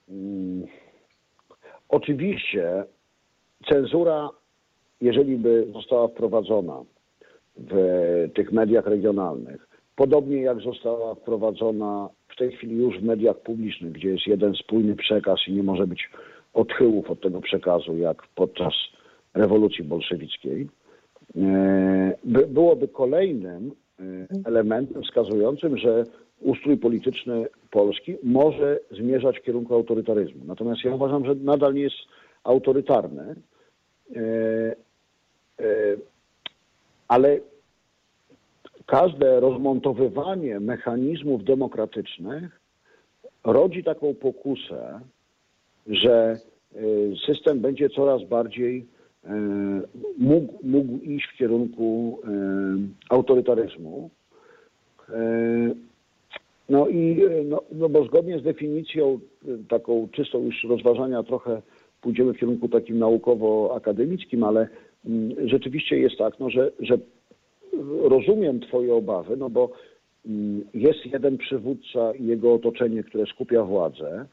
Hmm. 0.07 0.65
Oczywiście 1.89 2.83
cenzura, 3.69 4.29
jeżeli 5.01 5.37
by 5.37 5.67
została 5.73 6.07
wprowadzona 6.07 6.83
w 7.57 7.73
tych 8.35 8.51
mediach 8.51 8.85
regionalnych, 8.85 9.70
Podobnie 9.95 10.41
jak 10.41 10.59
została 10.59 11.15
wprowadzona 11.15 12.09
w 12.27 12.35
tej 12.35 12.51
chwili 12.51 12.75
już 12.75 12.99
w 12.99 13.03
mediach 13.03 13.39
publicznych, 13.39 13.91
gdzie 13.91 14.09
jest 14.09 14.27
jeden 14.27 14.53
spójny 14.55 14.95
przekaz 14.95 15.39
i 15.47 15.51
nie 15.51 15.63
może 15.63 15.87
być 15.87 16.09
odchyłów 16.53 17.11
od 17.11 17.21
tego 17.21 17.41
przekazu, 17.41 17.97
jak 17.97 18.27
podczas 18.35 18.73
rewolucji 19.33 19.83
bolszewickiej, 19.83 20.67
e, 21.37 22.13
byłoby 22.47 22.87
kolejnym 22.87 23.71
elementem 24.45 25.03
wskazującym, 25.03 25.77
że 25.77 26.03
ustrój 26.39 26.77
polityczny 26.77 27.47
Polski 27.71 28.17
może 28.23 28.79
zmierzać 28.91 29.39
w 29.39 29.43
kierunku 29.43 29.75
autorytaryzmu. 29.75 30.45
Natomiast 30.45 30.83
ja 30.83 30.95
uważam, 30.95 31.25
że 31.25 31.35
nadal 31.35 31.73
nie 31.73 31.81
jest 31.81 31.95
autorytarny, 32.43 33.35
e, 34.15 34.19
e, 35.59 35.65
ale 37.07 37.39
każde 38.85 39.39
rozmontowywanie 39.39 40.59
mechanizmów 40.59 41.43
demokratycznych 41.43 42.61
rodzi 43.43 43.83
taką 43.83 44.15
pokusę, 44.15 44.99
że 45.87 46.37
y, 46.75 47.13
system 47.25 47.59
będzie 47.59 47.89
coraz 47.89 48.23
bardziej 48.23 48.85
y, 49.25 49.29
mógł, 50.17 50.59
mógł 50.63 50.97
iść 50.97 51.27
w 51.33 51.37
kierunku 51.37 52.19
y, 52.23 52.27
autorytaryzmu. 53.09 54.09
No 56.69 56.87
i 56.87 57.21
no, 57.45 57.61
no 57.71 57.89
bo 57.89 58.05
zgodnie 58.05 58.39
z 58.39 58.43
definicją 58.43 59.19
taką 59.69 60.07
czystą 60.11 60.43
już 60.43 60.63
rozważania 60.63 61.23
trochę 61.23 61.61
pójdziemy 62.01 62.33
w 62.33 62.37
kierunku 62.37 62.69
takim 62.69 62.99
naukowo-akademickim, 62.99 64.43
ale 64.43 64.67
mm, 65.05 65.49
rzeczywiście 65.49 65.99
jest 65.99 66.17
tak, 66.17 66.39
no, 66.39 66.49
że, 66.49 66.71
że 66.79 66.97
rozumiem 68.03 68.59
Twoje 68.59 68.93
obawy, 68.93 69.37
no 69.37 69.49
bo 69.49 69.71
mm, 70.25 70.63
jest 70.73 71.05
jeden 71.05 71.37
przywódca 71.37 72.13
i 72.13 72.25
jego 72.25 72.53
otoczenie, 72.53 73.03
które 73.03 73.25
skupia 73.25 73.63
władzę, 73.63 74.25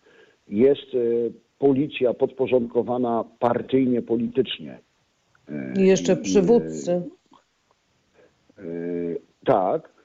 jest 0.48 0.94
y, 0.94 1.32
policja 1.58 2.14
podporządkowana 2.14 3.24
partyjnie, 3.38 4.02
politycznie. 4.02 4.78
I 5.76 5.86
jeszcze 5.86 6.12
I- 6.12 6.22
przywódcy. 6.22 7.02
y, 8.58 9.20
Tak. 9.44 9.98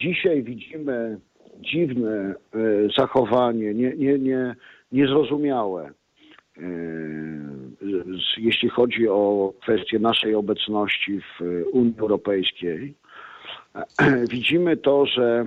Dzisiaj 0.00 0.42
widzimy 0.42 1.18
dziwne 1.60 2.34
zachowanie, 2.98 3.74
nie, 3.74 3.92
nie, 3.96 4.18
nie, 4.18 4.54
niezrozumiałe, 4.92 5.90
jeśli 8.38 8.68
chodzi 8.68 9.08
o 9.08 9.52
kwestię 9.60 9.98
naszej 9.98 10.34
obecności 10.34 11.20
w 11.20 11.42
y, 11.42 11.64
Unii 11.72 11.94
Europejskiej. 11.98 12.94
Widzimy 14.30 14.76
to, 14.76 15.06
że 15.06 15.46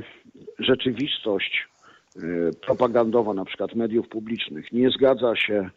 rzeczywistość 0.59 1.67
y, 2.15 2.51
propagandowa, 2.65 3.33
na 3.33 3.45
przykład 3.45 3.75
mediów 3.75 4.07
publicznych, 4.07 4.71
nie 4.71 4.89
zgadza 4.89 5.35
się 5.35 5.69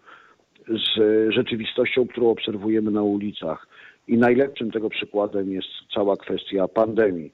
z 0.68 1.00
rzeczywistością, 1.34 2.07
którą 2.07 2.30
obserwujemy 2.30 2.90
na 2.90 3.02
ulicach. 3.02 3.68
I 4.09 4.18
najlepszym 4.18 4.70
tego 4.70 4.90
przykładem 4.90 5.52
jest 5.52 5.68
cała 5.94 6.16
kwestia 6.16 6.68
pandemii, 6.68 7.32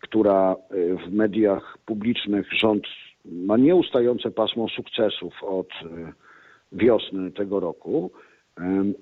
która 0.00 0.56
y, 0.72 0.96
w 0.96 1.12
mediach 1.12 1.78
publicznych 1.86 2.46
rząd 2.52 2.84
ma 3.24 3.56
nieustające 3.56 4.30
pasmo 4.30 4.68
sukcesów 4.68 5.34
od 5.42 5.68
y, 5.68 6.12
wiosny 6.72 7.30
tego 7.30 7.60
roku, 7.60 8.10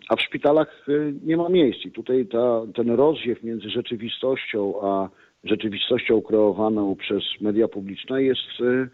a 0.09 0.17
w 0.17 0.23
szpitalach 0.23 0.89
y, 0.89 1.15
nie 1.25 1.37
ma 1.37 1.49
miejsc. 1.49 1.85
I 1.85 1.91
tutaj 1.91 2.27
ta, 2.27 2.63
ten 2.75 2.91
rozdziew 2.91 3.43
między 3.43 3.71
rzeczywistością 3.71 4.75
a 4.83 5.09
rzeczywistością 5.45 6.23
kreowaną 6.23 6.97
przez 6.97 7.23
media 7.41 7.69
publiczne 7.69 8.23
jest 8.23 8.61
y, 8.61 8.65
y, 8.65 8.89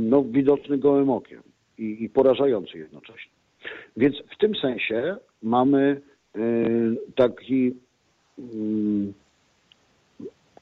no, 0.00 0.24
widoczny 0.24 0.78
gołym 0.78 1.10
okiem 1.10 1.42
i, 1.78 2.04
i 2.04 2.08
porażający 2.08 2.78
jednocześnie. 2.78 3.32
Więc 3.96 4.16
w 4.34 4.38
tym 4.38 4.54
sensie 4.54 5.16
mamy 5.42 6.00
taki 7.14 7.74
mm, 8.38 9.12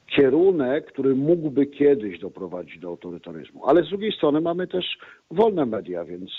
kierunek, 0.06 0.86
który 0.86 1.14
mógłby 1.14 1.66
kiedyś 1.66 2.18
doprowadzić 2.18 2.78
do 2.78 2.88
autorytaryzmu. 2.88 3.66
Ale 3.66 3.82
z 3.82 3.88
drugiej 3.88 4.12
strony 4.12 4.40
mamy 4.40 4.66
też 4.66 4.98
wolne 5.30 5.66
media, 5.66 6.04
więc 6.04 6.30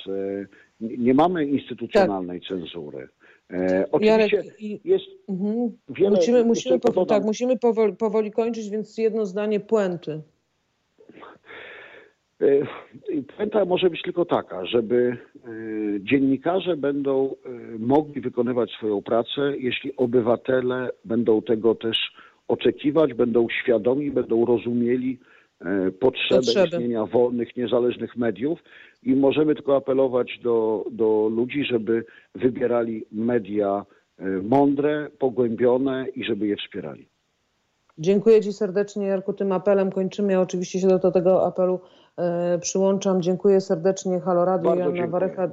nie- 0.98 1.14
mamy 1.14 1.46
instytucjonalnej 1.46 2.42
cenzury. 2.42 3.08
E, 3.54 3.86
oczywiście 3.92 4.36
Jarek, 4.38 4.60
jest 4.86 5.06
Mhm. 5.30 5.72
wiele... 5.90 6.16
Musimy, 6.16 6.44
musimy, 6.46 6.80
tylko 6.80 6.94
po, 6.94 7.02
dodam- 7.02 7.18
tak, 7.18 7.24
musimy 7.26 7.58
powoli, 7.60 7.96
powoli 7.96 8.32
kończyć, 8.32 8.70
więc 8.70 8.98
jedno 8.98 9.26
zdanie 9.26 9.60
puenty. 9.60 10.22
E, 12.42 12.46
Puenta 13.38 13.66
może 13.66 13.90
być 13.90 14.02
tylko 14.02 14.26
taka, 14.26 14.66
żeby 14.66 15.18
e, 15.36 15.50
dziennikarze 16.00 16.78
będą 16.78 17.36
e, 17.46 17.50
mogli 17.80 18.22
wykonywać 18.22 18.72
swoją 18.72 19.02
pracę, 19.02 19.54
jeśli 19.58 19.96
obywatele 19.96 20.90
będą 21.06 21.42
tego 21.42 21.76
też 21.76 21.98
oczekiwać, 22.48 23.14
będą 23.14 23.48
świadomi, 23.64 24.12
będą 24.12 24.46
rozumieli 24.46 25.20
potrzebę 26.00 26.42
Potrzeby. 26.42 26.68
istnienia 26.68 27.06
wolnych, 27.06 27.58
niezależnych 27.58 28.18
mediów 28.18 28.60
i 29.04 29.16
możemy 29.16 29.56
tylko 29.56 29.76
apelować 29.76 30.40
do, 30.44 30.86
do 30.92 31.30
ludzi, 31.36 31.66
żeby 31.66 32.06
wybierali 32.36 33.06
media 33.12 33.86
e, 34.20 34.26
mądre, 34.26 35.10
pogłębione 35.20 36.06
i 36.16 36.24
żeby 36.24 36.48
je 36.48 36.56
wspierali. 36.56 37.08
Dziękuję 37.98 38.42
Ci 38.42 38.54
serdecznie, 38.54 39.08
Jarku. 39.08 39.34
Tym 39.34 39.52
apelem 39.52 39.92
kończymy. 39.92 40.34
Ja 40.34 40.42
oczywiście 40.42 40.80
się 40.80 40.88
do 40.88 41.12
tego 41.12 41.46
apelu 41.46 41.80
e, 42.18 42.60
przyłączam. 42.60 43.22
Dziękuję 43.22 43.62
serdecznie. 43.62 44.20
Halo 44.20 44.46
Radio, 44.46 44.76
Joanna. 44.76 45.08
Warecha. 45.08 45.52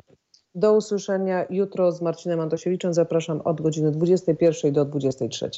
Do 0.55 0.77
usłyszenia 0.77 1.47
jutro 1.51 1.93
z 1.93 2.03
Marcinem 2.03 2.41
Antosiewiczem. 2.41 2.95
Zapraszam 2.95 3.41
od 3.41 3.61
godziny 3.61 3.91
21 3.91 4.73
do 4.73 4.85
23. 4.85 5.51